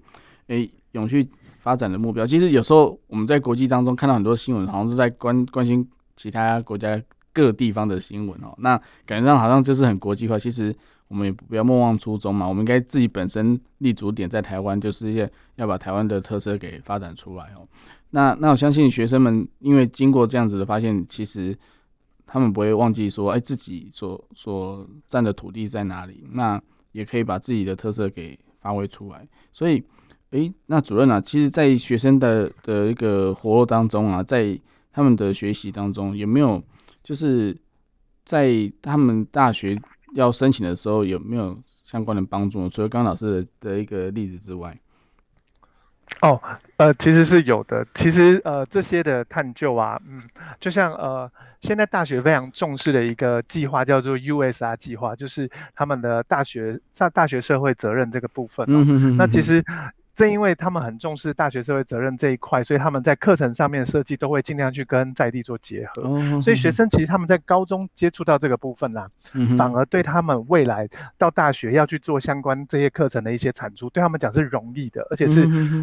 [0.48, 1.28] 诶永续。
[1.62, 7.00] 发展的目标，其实有时候我们在国际当中看到很多新闻，好像是在关关心其他国家
[7.32, 8.52] 各地方的新闻哦。
[8.58, 10.40] 那感觉上好像就是很国际化。
[10.40, 10.76] 其实
[11.08, 17.62] 我们也不要莫忘初衷嘛，我们应该自己本身立足点在台湾，就是要要把台湾的特色给发展出来哦。
[18.10, 21.56] 那那我相信学生们，因为经过这样子的发现，其实
[22.26, 26.60] 他们不会忘记说，哎，自己所所占的土地在哪里，那
[26.92, 29.28] 也可以把自己的特色给发挥出来。
[29.52, 29.84] 所以。
[30.32, 34.58] 诶，那主任啊，其实，在学生的的一个活动当中啊，在
[34.94, 36.64] 他们的学习当中有没有，
[37.04, 37.58] 就是
[38.24, 38.50] 在
[38.82, 39.78] 他们大学
[40.16, 42.70] 要申请的时候有没有相关的帮助？
[42.70, 44.78] 除了刚刚老师的的一个例子之外。
[46.22, 46.40] 哦，
[46.78, 47.86] 呃，其实是有的。
[47.94, 50.22] 其实，呃，这些的探究啊，嗯，
[50.60, 51.30] 就像呃，
[51.60, 58.70] 现在大学非常重视的一个计划叫做 USR 计划，就是他们的大学在大学社会责任这个部分，哦。
[58.70, 59.18] 嗯哼哼哼。
[59.18, 59.62] 那其实。
[60.22, 66.04] 正因为他们很重视大学社会责任这一块，所以他们在课程上面设计都会尽量去跟在地做结合。
[66.04, 75.42] 哦、所以学生其实他们在高中接触到这个部分啦、嗯，反而对他们未来到大学要去做相关这些课程的一些产出，对他们讲是容易的，而且是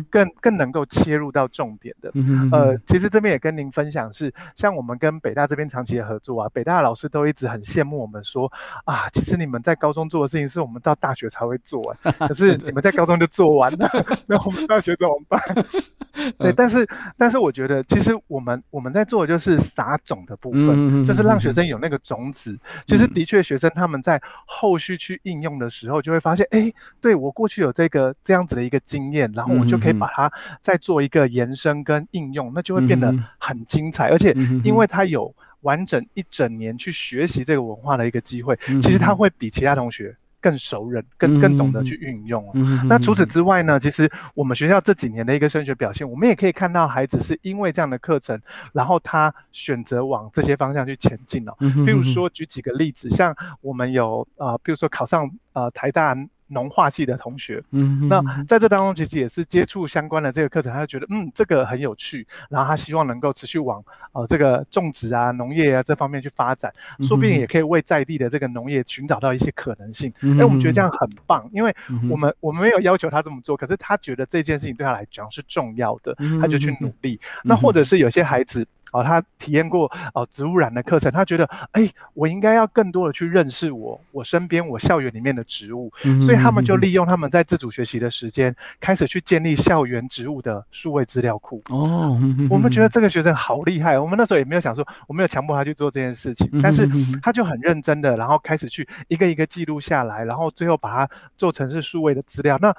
[0.09, 2.09] 更、嗯、更能够切入到重点的。
[2.15, 8.47] 嗯、呃，其实这边也跟您分享是，像我们跟北大这边长期的合作啊，北大的老师都一直很羡慕我们说
[8.85, 11.97] 啊，其实你们在高中做的事情是我们到大学才会做完，
[12.29, 13.89] 可是你们在高中就做完了。
[14.29, 15.41] 那我们大学怎么办？
[16.39, 22.59] 对，但是但是我觉得，其实我们我们在做的就是撒种的部分，就是让学生有那个种子。
[22.87, 26.71] 其实的确，学生他们在后续去应用的时候，就会发现，哎，
[27.01, 34.09] 对我过去有这个这样子的一个经验，然后我就可以把它再做一个延伸跟应用，那就会变得很精彩。
[34.09, 40.15] 而且，因为他有完整一整年去学习这个文化的一个机会，其实他会比其他同学。
[40.41, 43.79] 更熟人，更更懂得去运用、啊嗯嗯、那除此之外呢？
[43.79, 48.41] 其实我们学校这几年的一个升学表现，我们也可以看到孩子是因为这样的课程，
[48.73, 51.55] 然后他选择往这些方向去前进哦。
[51.85, 56.17] 比如说举几个例子，像我们有呃，比如说考上呃台大。
[56.49, 63.83] 农化系的同学，嗯，那在这当中其实也是接触相关的这个课程，他就觉得嗯这个很有趣，然后他希望能够持续往
[64.13, 70.11] 呃这个种植啊、农业啊这方面去发展，说不定也可以为在地的这个农业寻找到一些可能性。
[70.17, 71.75] 哎、嗯，我们觉得这样很棒，因为
[72.11, 77.21] 我们我们没有要求他这么做，可是他觉得这件事情对他来讲是重要的，他就去努力。
[77.45, 78.67] 那或者是有些孩子。
[78.93, 91.63] 哦，他体验过哦植物染的课程，他觉得，哎，我应该要更多的去认识我我身边我校园里面的植物，嗯，所以他们就利用他们在自主学习的时间，开始去建立校园植物的数位资料库。
[91.71, 92.19] 哦，
[92.49, 96.89] 我们觉得这个学生好厉害，我们那时候也没有想说，我没有强迫他去做这件事情，但是
[97.23, 102.59] 他就很认真的，然后开始去一个一个记录下来，然后最后把它做成是数位的资料。
[102.61, 102.75] 那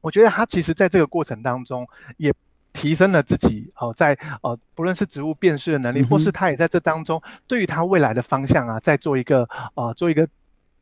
[0.00, 1.86] 我觉得他其实在这个过程当中
[2.16, 2.32] 也。
[2.76, 4.12] 提升了自己哦，在
[4.42, 10.28] 呃不论是植物辨识的能力，或是他也在这当中对于他未来的方向啊，在做一个呃做一个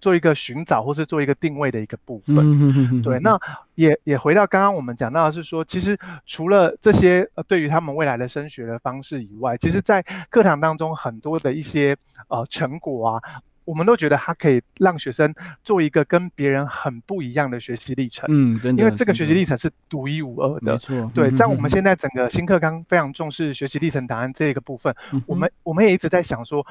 [0.01, 3.01] 做一个寻找，或是做一个定位的一个部分。
[3.01, 3.39] 对，那
[3.77, 11.97] 也也回到刚刚我们讲到的是说，其实除了这些呃对于他们未来的升学的方式以外，其实在课堂当中很多的一些
[12.29, 13.23] 呃成果啊。
[13.65, 21.31] 我们都觉得它可以让学生做一个跟别人很不一样的学习历程，嗯，真的，因为这个学习历程是独一无二的，没错，对。
[21.31, 26.67] 在我们现在整个新课纲非常重视学习历程答案这个部分，嗯、我们我们也一直在想说，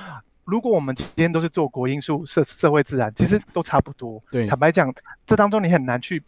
[0.46, 4.46] 如果我们今天都是做国英数社社会自然，其实都差不多，对。
[4.46, 4.94] 坦白讲，
[5.26, 6.22] 这当中你很难去。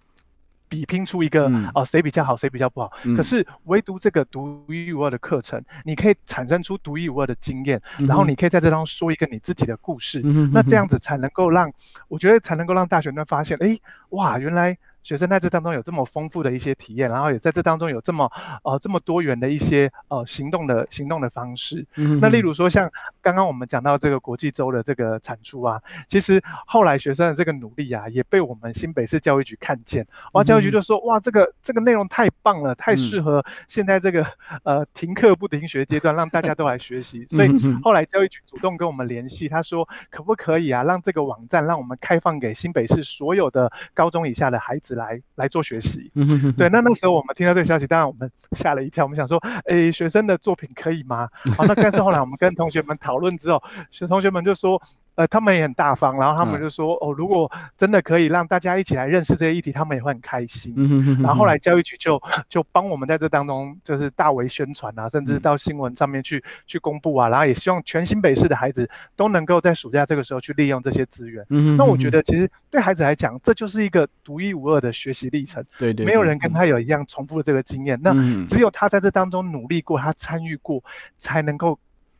[0.67, 2.91] 比拼出一个哦，谁比较好，谁比较不好。
[3.15, 10.21] 可是唯独这个独一无二的课程，你可以产生出独一无二的经验，然后你可以在这当中说一个你自己的故事。
[10.51, 11.71] 那这样子才能够让，
[12.07, 13.77] 我觉得才能够让大学生发现，哎，
[14.09, 14.77] 哇，原来。
[15.05, 18.27] 学生在这当中有这么丰富的一些体验，然后也在这当中有这么
[18.63, 21.85] 呃这么多元的一些呃行动的行动的方式。
[21.93, 22.89] 嗯，那例如说像
[23.21, 30.03] 刚刚我们讲到这个国际周的这个产出啊，其实后来学生的这个努力啊，也被我们新北市教育局看见。
[30.33, 34.25] 哇，教育局就说哇，这个这个内容太棒了，太适合现在这个
[34.63, 37.23] 呃停课不停学阶段，让大家都来学习。
[37.29, 37.49] 所以
[37.83, 44.94] 后来教育局主动跟我们联系，他说可不可以啊，让这个网站让我们开放给新北市所有的高中以下的孩子。
[44.95, 46.11] 来来做学习，
[46.57, 51.29] 对，那那时候我们听到这个消息，当然我们吓了一跳，我们想说，哎，学生的作品可以吗？
[51.55, 54.81] 好，那但是后来我们跟同学们讨论之后，学同学们就说。
[55.15, 60.75] 呃，他们也很大方，然后他们就说，哦，如果真的可以让大家一起来认识这些议题，他们也会很开心。
[61.21, 71.45] 然后后来教育局就就帮我们在这当中就是大为宣传啊，甚至到新闻上面去去公布啊，然后也希望全新北市的孩子都能够在暑假这个时候去利用这些资源。
[71.77, 75.63] 那我觉得其实对孩子来讲，这就是一个独一无二的学习历程。
[75.79, 78.13] 对对，没有人跟他有一样重复的这个经验，那
[78.45, 80.83] 只有他在这当中努力过，他参与过，
[81.15, 81.79] 才能够。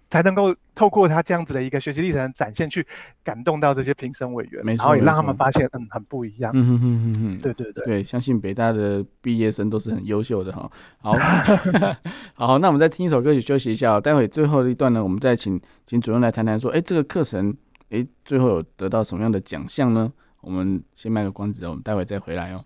[0.10, 2.86] 才能够透过他这样子的一个学习历程展现，去
[3.24, 6.52] 感动到这些评审委员，然后也让他们发现，嗯，很不一样。
[6.54, 10.72] 嗯哼哼哼哼，对对对，对，相信北大的毕业生都是很优秀的哈。
[11.00, 11.14] 好，
[12.36, 14.00] 好，那我们再听一首歌曲休息一下。
[14.00, 17.56] 待会最后一段呢，我们再请请主任来谈谈说，哎，这个课程，
[17.90, 20.12] 哎，最后有得到什么样的奖项呢？
[20.42, 22.64] 我们先卖个关子，我们待会再回来哦。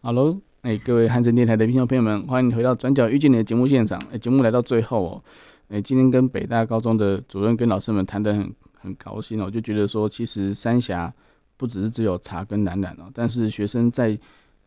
[0.00, 0.40] Hello。
[0.62, 3.98] 哎，各位汉声电台的听众朋友们，欢迎回到转角遇见你的节目现场。
[4.12, 5.24] 哎，节目来到最后哦，
[5.70, 11.10] 哎，今天跟北大高中的主任跟老师们谈得很很高兴哦，就觉得说，其实三峡
[11.56, 14.18] 不只是只有茶跟蓝染哦，但是学生在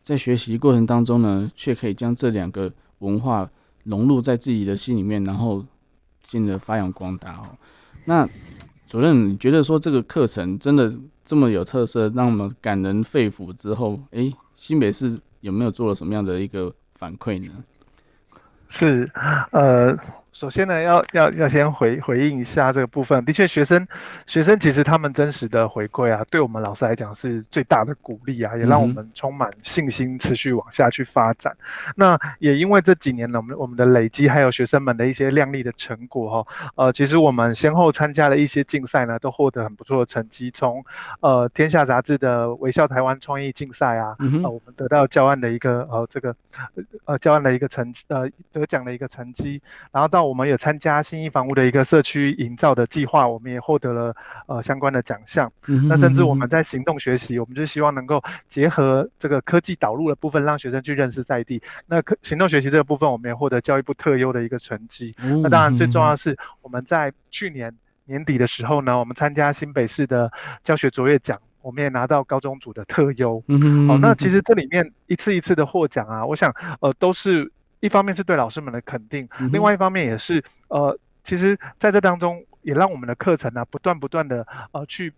[0.02, 3.48] 在学习过程当中呢，却可以将这两个文化
[3.84, 5.64] 融入在自己的心里面，然后
[6.24, 7.46] 进而发扬光大哦。
[8.06, 8.28] 那
[8.88, 10.92] 主任，你觉得说这个课程真的
[11.24, 15.16] 这么有特色，让我们感人肺腑之后，哎，新北市。
[15.44, 17.62] 有没有做了什么样的一个反馈呢？
[18.66, 19.06] 是，
[19.52, 19.94] 呃。
[20.34, 23.24] 首先呢，要要要先回回应一下这个部分。
[23.24, 23.86] 的确，学生
[24.26, 31.56] 学生其实他们真实的回馈啊，对我们老师来讲是最大的鼓励啊，也让我们充满信心，持续往下去发展。
[31.86, 36.38] 嗯、那也因为这几年呢，我们我们的累积，还有学生们的一些亮丽的成果哈、
[36.74, 40.50] 哦，呃，其实我们先后参加了一些竞赛呢，都获得很不错的成绩。
[40.50, 40.84] 从
[41.20, 46.34] 呃《天下》杂志的微笑台湾创意竞赛啊，嗯、呃，我们得到教案的一个呃这个
[47.04, 49.62] 呃教案的一个成呃得奖的一个成绩，
[49.92, 54.16] 然后到我们也参加新一房屋的一个社区营造的计划，我们也获得了
[54.46, 55.50] 呃相关的奖项。
[55.68, 61.62] 嗯、那甚至我们在行动学习，我们就希望能够结合这个科技导入的部分，让学生去认识在地。
[61.86, 65.14] 那科行动学习这个部分，我们也获得教育部特优的一个成绩。
[65.22, 67.74] 嗯、那当然最重要的是，我们在去年
[68.06, 70.30] 年底的时候呢，我们参加新北市的
[70.62, 73.38] 教学卓越奖，我们也拿到高中组的特优。
[73.40, 77.50] 好、嗯哦，那其实这里面一次一次的获奖啊，我想呃都是。
[77.84, 85.12] 一方面是对老师们的肯定，另外一方面也是呃，其实在这当中也让我们的课程呢、啊、不断不断的呃去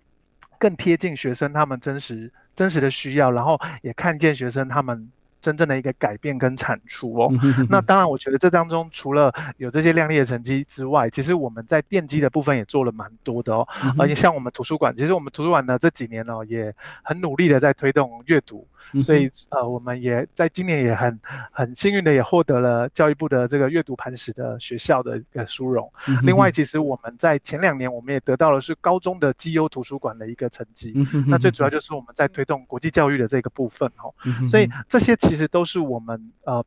[0.58, 5.08] 更贴近学生他们真实真实的需要，然后也看见学生他们
[5.46, 7.32] 真正的一个改变跟产出哦。
[7.70, 13.64] 那当然，我觉得这当中除了有这些亮丽的成绩之外，其实我们在奠基的部分也做了蛮多的哦。
[13.96, 16.74] 而且像我们图书馆，其实我们图书馆呢这几年呢、哦、也
[17.04, 18.66] 很努力的在推动阅读。
[19.02, 21.18] 所以呃，我们也在今年也很
[21.50, 25.92] 很幸运的也获得了教育部的这个阅读磐石的学校的一个殊荣。
[26.22, 30.94] 另外，其实我们在前两年我们也得到了是高中的绩优图书馆的一个成绩。
[31.26, 34.14] 那最主要就是我们在推动国际教育的这个部分哦。
[34.46, 36.64] 所以这些其实都是我们呃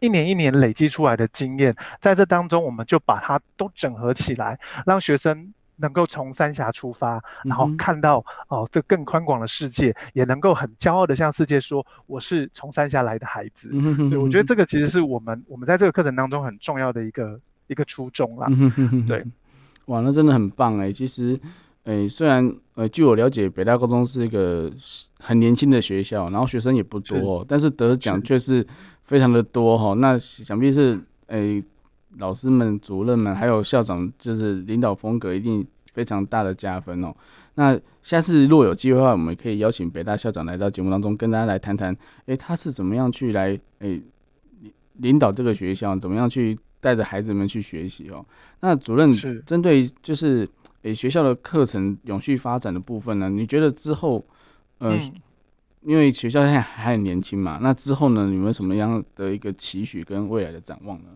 [0.00, 5.54] 一年一年累积出来的经验，在这当中我们就把它都整合起来，让学生。
[5.82, 13.70] 能够从三峡出发，然后看到哦，这更宽广的世界，也能够很骄傲的向世界说，我是从三峡来的孩子。
[14.10, 18.46] 对，我觉得这个其实是我们我们在这个课程当中很重要的一个一个初衷啦。
[19.08, 19.24] 对，
[19.86, 20.92] 哇，那真的很棒哎。
[20.92, 21.40] 其实，
[21.84, 24.70] 诶，虽然呃，据我了解，北大高中是一个
[25.18, 28.66] 很年轻的学校，然后学生也不多，但是得奖却是
[29.04, 29.94] 非常的多哈。
[29.94, 31.62] 那想必是诶。
[32.18, 37.14] 老师们、主任们，还有校长，就是领导风格一定非常大的加分哦。
[37.54, 44.02] 那下次如果有机会的话，我们可以邀请北大校长来到节目当中，跟大家来谈谈，诶，他是怎么样去来诶
[44.94, 48.26] 领导这个学校，怎么样去带着孩子们去学习哦。
[48.58, 49.12] 那主任
[49.46, 50.46] 针对就是
[50.82, 54.24] 诶学校的课程永续发展的部分呢，你觉得之后，
[54.78, 55.12] 呃，嗯、
[55.82, 61.08] 因为学校现在还很年轻嘛，那之后呢，你们什么样的一个期许跟未来的展望呢？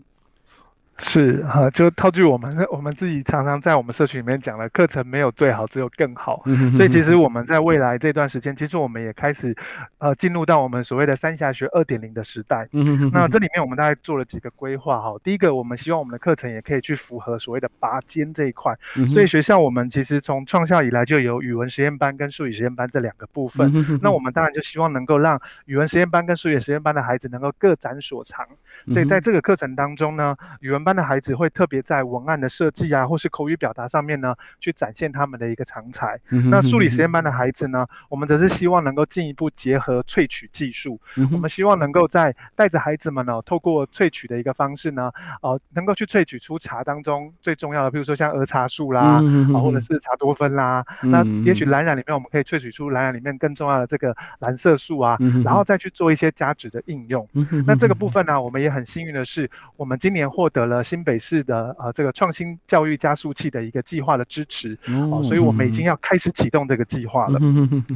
[0.98, 6.42] 是哈，就套句我们 我们自己常常在我们社群里面讲的，课程没有最好，只有更好。
[6.72, 9.54] 所以其实我们在未来这段时间，其实我们也开始
[9.98, 12.68] 呃进入到我们所谓的三峡学二点零的时代。
[13.12, 15.14] 那这里面我们大概做了几个规划哈。
[15.22, 18.72] 第一个，我们希望我们的课程也可以去符合所谓的拔尖这一块。
[19.10, 23.72] 所以学校我们其实从创校以来就有语文实验班跟数理实验班这两个部分。
[24.00, 28.46] 那我们当然就希望能够让语文实验班跟数理实验班的孩子能够各展所长。
[28.88, 36.20] 所以在这个课程当中呢，语文班的孩子会特别在文案的设计啊，或是口语表达上面呢，去展现他们的一个长才。
[36.50, 41.00] 那数理实验班的孩子呢，我们则是希望能够进一步结合萃取技术。
[41.32, 45.10] 我们希望能够在带着孩子们呢，透过萃取的一个方式呢，
[45.42, 49.22] 呃，能够去萃取出茶当中最重要的，比如说像儿茶素啦，
[49.54, 50.84] 啊，或者是茶多酚啦。
[51.02, 57.28] 那也许蓝染里面我们可以萃取出蓝染里面更重要的这个蓝色素啊，然后再去做一些加值的应用。
[57.66, 61.14] 那这个部分呢，我们也很幸运的是，我们今年获得了新北。
[61.14, 64.76] 北市的呃这个创新教育加速器的一个计划的支持，
[65.12, 67.38] 哦，所以我们已经要开始启动这个计划了。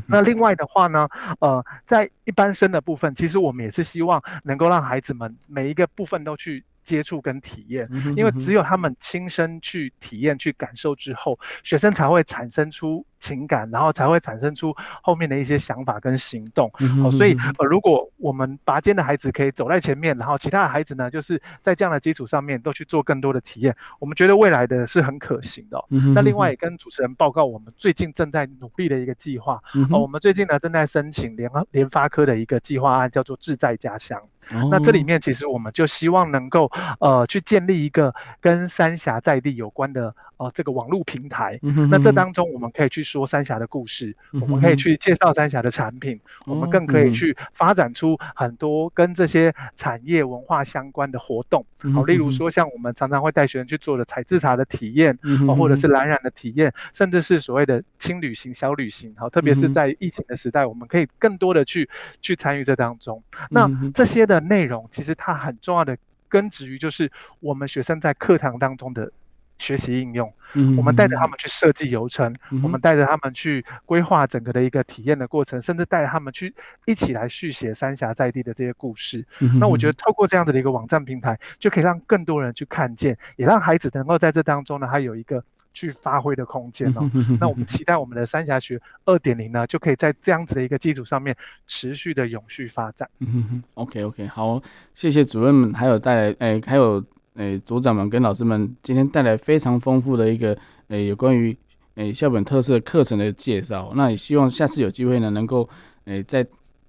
[0.07, 1.09] 那另外的话呢，
[1.41, 16.71] 呃，在一般生的部分，其实我们也是希望能够让孩子们每一个部分都去接触跟体验，因为只有他们亲身去体验、去感受之后，学生才会产生出情感，然后才会产生出后面的一些想法跟行动。
[17.11, 25.85] 所以呃，如果我们拔尖的孩子可以走在前面，然后其他的孩子呢，就是在这样的基础上面都去做更多的体验，我们觉得未来的是很可行的。
[26.15, 29.61] 那另外也跟主持人报告，我们最近正在努力的一个计划。
[29.75, 34.21] 嗯、哦，我们最近呢正在申请联联发科的一个计划案，叫做“志在家乡”。
[34.51, 41.59] 哦、那这里面其实我们就希望能够呃去建立一个跟三峡在地有关的呃这个网络平台。
[41.63, 51.65] 嗯、哼哼那这当中我们可以去说三峡的故事，嗯、我们可以去介绍三峡的产品、嗯，我们更可以去发展出很多跟这些产业文化相关的活动。
[51.95, 59.15] 好、嗯，例如说像我们常常会带学生去做的采制茶的体验，嗯、或者是蓝染的体验，甚至是所谓的轻旅行、小旅行。
[59.17, 61.89] 好，特别是在疫情的时代，我们可以更多的去
[62.21, 63.23] 去参与这当中。
[63.51, 65.97] 那这些的内容其实它很重要的
[66.29, 67.11] 根植于就是
[67.41, 69.11] 我们学生在课堂当中的
[69.59, 76.55] 学习应用，嗯，我们带着他们去设计流程，嗯，我们带着他们去规划整个的一个体验的过程，甚至带着他们去
[76.87, 79.25] 一起来续写三峡在地的这些故事。
[79.41, 85.43] 嗯，那我觉得透过这样子的一个网站平台，就可以让更多人去看见，也让孩子能够在这当中呢，他有一个
[85.75, 87.11] 去发挥的空间哦。
[87.41, 91.37] 那我们期待我们的三峡学二点零呢，就可以在这样子的一个基础上面
[91.67, 93.09] 持续的永续发展。
[93.19, 94.63] 嗯哼哼，OK OK，好，
[94.95, 97.05] 谢谢主任们，还有带来，哎，还有。
[97.39, 100.59] 诶，组长们跟老师们今天带来非常丰富的一个
[100.89, 101.57] 诶，有关于
[101.95, 103.93] 诶校本特色课程的介绍。
[103.95, 105.69] 那也希望下次有机会呢，能够
[106.07, 106.45] 诶再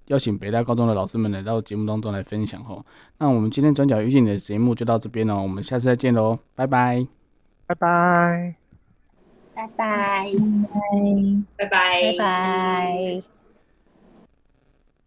[0.08, 2.84] 邀请北大高中的老师们来到节目当中来分享哦。
[3.20, 7.08] 那我们今天转角遇见你的节目就到这边了，我们下次再见喽，拜拜，
[7.68, 8.56] 拜拜，
[9.54, 10.32] 拜拜，
[11.58, 12.12] 拜拜，拜拜。
[12.12, 13.39] 拜拜。